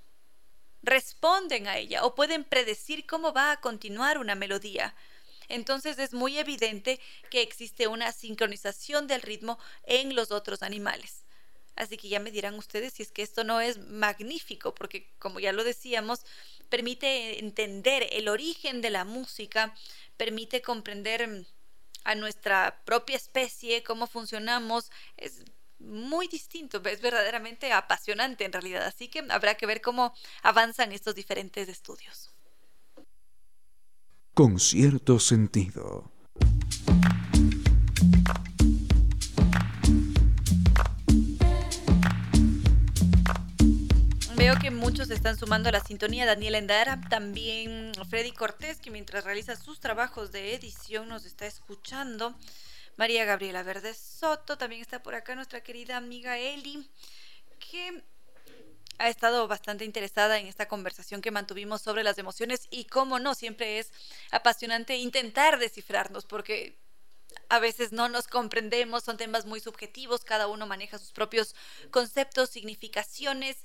[0.83, 4.93] responden a ella o pueden predecir cómo va a continuar una melodía.
[5.49, 6.99] Entonces es muy evidente
[7.31, 11.23] que existe una sincronización del ritmo en los otros animales.
[11.77, 15.39] Así que ya me dirán ustedes si es que esto no es magnífico, porque como
[15.39, 16.27] ya lo decíamos,
[16.69, 19.77] permite entender el origen de la música,
[20.17, 21.47] permite comprender
[22.07, 25.45] a nuestra propia especie, cómo funcionamos, es
[25.79, 31.15] muy distinto, es verdaderamente apasionante en realidad, así que habrá que ver cómo avanzan estos
[31.17, 32.31] diferentes estudios.
[34.35, 36.16] Con cierto sentido.
[44.47, 46.25] Veo que muchos están sumando a la sintonía.
[46.25, 52.33] Daniel Endara, también Freddy Cortés, que mientras realiza sus trabajos de edición nos está escuchando.
[52.97, 56.89] María Gabriela Verde Soto, también está por acá nuestra querida amiga Eli,
[57.59, 58.05] que
[58.99, 63.35] ha estado bastante interesada en esta conversación que mantuvimos sobre las emociones y cómo no,
[63.35, 63.91] siempre es
[64.31, 66.79] apasionante intentar descifrarnos porque
[67.49, 71.55] a veces no nos comprendemos, son temas muy subjetivos, cada uno maneja sus propios
[71.91, 73.57] conceptos, significaciones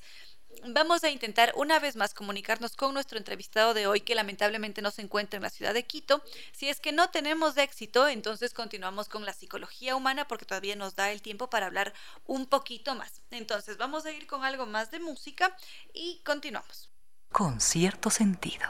[0.68, 4.92] Vamos a intentar una vez más comunicarnos con nuestro entrevistado de hoy que lamentablemente no
[4.92, 6.24] se encuentra en la ciudad de Quito.
[6.52, 10.96] Si es que no tenemos éxito, entonces continuamos con la psicología humana porque todavía nos
[10.96, 11.94] da el tiempo para hablar
[12.26, 13.22] un poquito más.
[13.32, 15.56] Entonces vamos a ir con algo más de música
[15.94, 16.92] y continuamos.
[17.32, 18.68] Con cierto sentido.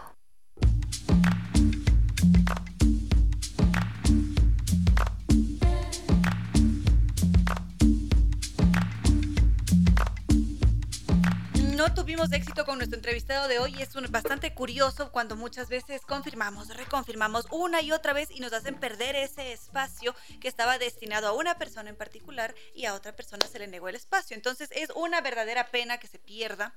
[11.82, 13.82] No tuvimos éxito con nuestro entrevistado de hoy.
[13.82, 18.80] Es bastante curioso cuando muchas veces confirmamos, reconfirmamos una y otra vez y nos hacen
[18.80, 23.48] perder ese espacio que estaba destinado a una persona en particular y a otra persona
[23.48, 24.36] se le negó el espacio.
[24.36, 26.76] Entonces es una verdadera pena que se pierda.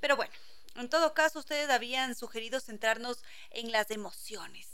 [0.00, 0.32] Pero bueno,
[0.76, 4.68] en todo caso ustedes habían sugerido centrarnos en las emociones.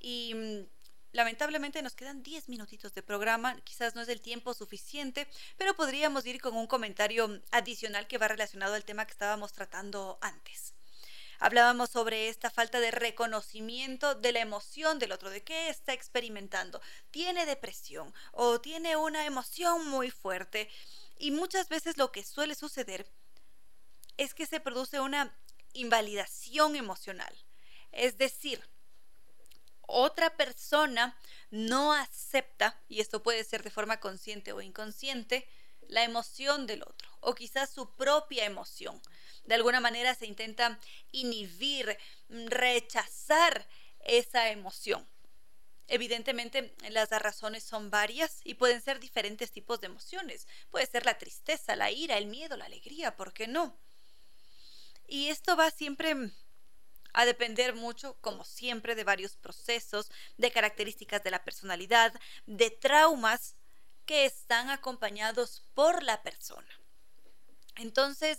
[0.00, 0.79] Y mm,
[1.12, 5.26] Lamentablemente nos quedan 10 minutitos de programa, quizás no es el tiempo suficiente,
[5.56, 10.18] pero podríamos ir con un comentario adicional que va relacionado al tema que estábamos tratando
[10.20, 10.74] antes.
[11.40, 16.82] Hablábamos sobre esta falta de reconocimiento de la emoción del otro, de qué está experimentando.
[17.10, 20.68] Tiene depresión o tiene una emoción muy fuerte.
[21.18, 23.10] Y muchas veces lo que suele suceder
[24.18, 25.34] es que se produce una
[25.72, 27.34] invalidación emocional.
[27.90, 28.62] Es decir,
[29.90, 31.18] otra persona
[31.50, 35.48] no acepta, y esto puede ser de forma consciente o inconsciente,
[35.88, 39.00] la emoción del otro, o quizás su propia emoción.
[39.44, 40.78] De alguna manera se intenta
[41.10, 41.98] inhibir,
[42.28, 43.66] rechazar
[44.00, 45.06] esa emoción.
[45.88, 50.46] Evidentemente, las razones son varias y pueden ser diferentes tipos de emociones.
[50.70, 53.76] Puede ser la tristeza, la ira, el miedo, la alegría, ¿por qué no?
[55.08, 56.14] Y esto va siempre
[57.12, 62.12] a depender mucho, como siempre, de varios procesos, de características de la personalidad,
[62.46, 63.54] de traumas
[64.06, 66.68] que están acompañados por la persona.
[67.76, 68.38] Entonces,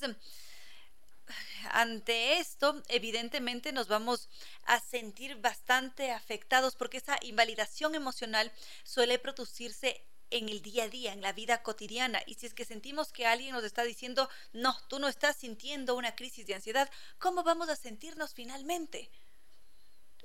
[1.72, 4.30] ante esto, evidentemente nos vamos
[4.66, 8.52] a sentir bastante afectados porque esa invalidación emocional
[8.84, 12.22] suele producirse en el día a día, en la vida cotidiana.
[12.26, 15.96] Y si es que sentimos que alguien nos está diciendo, no, tú no estás sintiendo
[15.96, 16.90] una crisis de ansiedad,
[17.20, 19.12] ¿cómo vamos a sentirnos finalmente?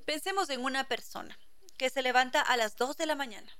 [0.05, 1.39] Pensemos en una persona
[1.77, 3.53] que se levanta a las 2 de la mañana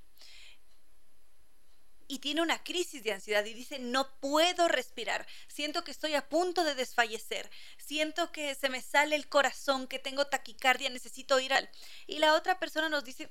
[2.07, 6.29] y tiene una crisis de ansiedad y dice, no puedo respirar, siento que estoy a
[6.29, 11.53] punto de desfallecer, siento que se me sale el corazón, que tengo taquicardia, necesito ir
[11.53, 11.69] al...
[12.07, 13.29] Y la otra persona nos dice,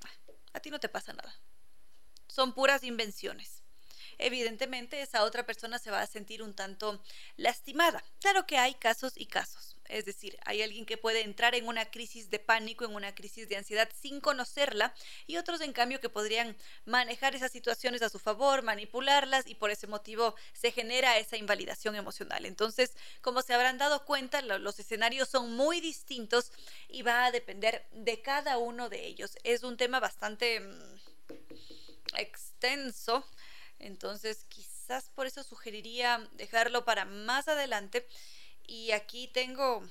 [0.53, 1.35] a ti no te pasa nada,
[2.27, 3.63] son puras invenciones.
[4.19, 7.03] Evidentemente esa otra persona se va a sentir un tanto
[7.37, 8.03] lastimada.
[8.21, 9.77] Claro que hay casos y casos.
[9.89, 13.49] Es decir, hay alguien que puede entrar en una crisis de pánico, en una crisis
[13.49, 14.93] de ansiedad sin conocerla
[15.29, 19.71] y otros en cambio que podrían manejar esas situaciones a su favor, manipularlas y por
[19.71, 22.47] ese motivo se genera esa invalidación emocional.
[22.47, 26.51] Entonces, como se habrán dado cuenta, los escenarios son muy distintos
[26.89, 29.39] y va a depender de cada uno de ellos.
[29.45, 30.97] Es un tema bastante mm,
[32.17, 33.27] extenso.
[33.79, 38.07] Entonces quizás por eso sugeriría dejarlo para más adelante.
[38.63, 39.83] Y aquí tengo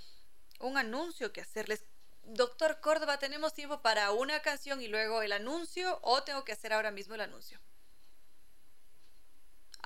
[0.59, 1.83] un anuncio que hacerles.
[2.23, 6.73] Doctor Córdoba, ¿tenemos tiempo para una canción y luego el anuncio o tengo que hacer
[6.73, 7.59] ahora mismo el anuncio?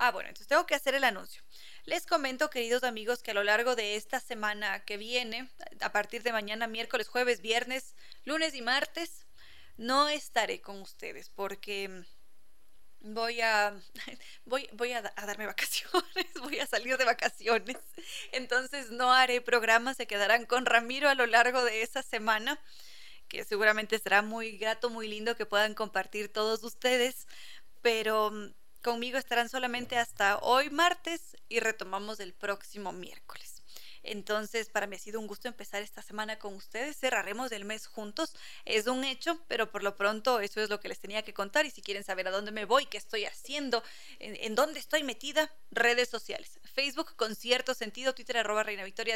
[0.02, 1.44] Ah, bueno, entonces tengo que hacer el anuncio.
[1.84, 5.50] Les comento, queridos amigos, que a lo largo de esta semana que viene,
[5.82, 9.26] a partir de mañana, miércoles, jueves, viernes, lunes y martes,
[9.76, 12.06] no estaré con ustedes porque
[13.02, 13.74] voy a
[14.46, 17.78] voy, voy a, darme vacaciones, voy a salir de vacaciones.
[18.32, 22.60] Entonces no haré programas, se quedarán con Ramiro a lo largo de esa semana,
[23.28, 27.28] que seguramente será muy grato, muy lindo que puedan compartir todos ustedes,
[27.82, 33.59] pero mm, conmigo estarán solamente hasta hoy martes y retomamos el próximo miércoles.
[34.10, 36.98] Entonces, para mí ha sido un gusto empezar esta semana con ustedes.
[36.98, 38.34] Cerraremos el mes juntos.
[38.66, 41.68] Es un hecho, pero por lo pronto eso es lo que les tenía que contar.
[41.68, 43.84] Y si quieren saber a dónde me voy, qué estoy haciendo,
[44.18, 46.60] en, dónde estoy metida, redes sociales.
[46.74, 49.16] Facebook con cierto sentido, Twitter arroba Reina Victoria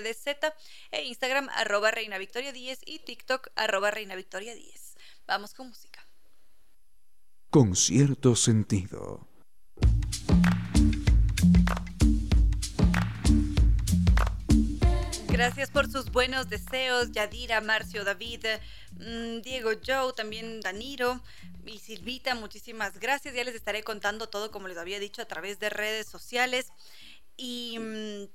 [0.91, 4.95] e Instagram arroba Reina Victoria 10 y TikTok arroba Reina Victoria 10.
[5.26, 6.06] Vamos con música.
[7.49, 9.33] Con cierto sentido.
[15.34, 18.46] Gracias por sus buenos deseos, Yadira, Marcio, David,
[18.92, 21.24] mm, Diego, Joe, también Daniro
[21.66, 22.36] y Silvita.
[22.36, 23.34] Muchísimas gracias.
[23.34, 26.68] Ya les estaré contando todo, como les había dicho, a través de redes sociales.
[27.36, 28.28] Y mm,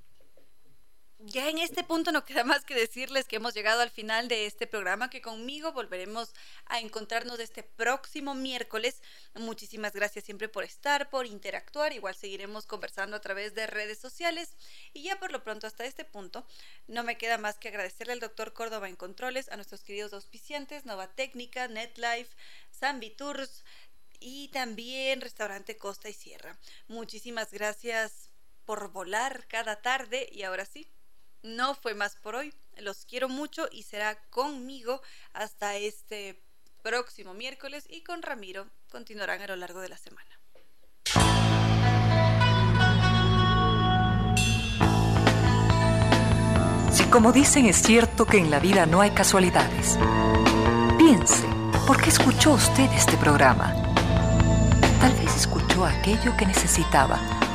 [1.20, 4.47] ya en este punto no queda más que decirles que hemos llegado al final de
[4.47, 6.32] este programa, que conmigo volveremos
[6.66, 9.03] a encontrarnos este próximo miércoles.
[9.35, 11.93] Muchísimas gracias siempre por estar, por interactuar.
[11.93, 14.55] Igual seguiremos conversando a través de redes sociales.
[14.93, 16.47] Y ya por lo pronto hasta este punto,
[16.86, 20.85] no me queda más que agradecerle al doctor Córdoba en Controles, a nuestros queridos auspiciantes,
[20.85, 22.31] Nova Técnica, NetLife,
[22.73, 23.65] Zambi Tours
[24.20, 26.57] y también Restaurante Costa y Sierra.
[26.86, 28.31] Muchísimas gracias
[28.65, 30.86] por volar cada tarde y ahora sí,
[31.43, 32.55] no fue más por hoy.
[32.77, 35.01] Los quiero mucho y será conmigo
[35.32, 36.40] hasta este
[36.82, 40.39] próximo miércoles y con Ramiro continuarán a lo largo de la semana.
[46.93, 49.98] Si como dicen es cierto que en la vida no hay casualidades,
[50.98, 51.47] piense,
[51.86, 53.74] ¿por qué escuchó usted este programa?
[55.01, 57.38] Tal vez escuchó aquello que necesitaba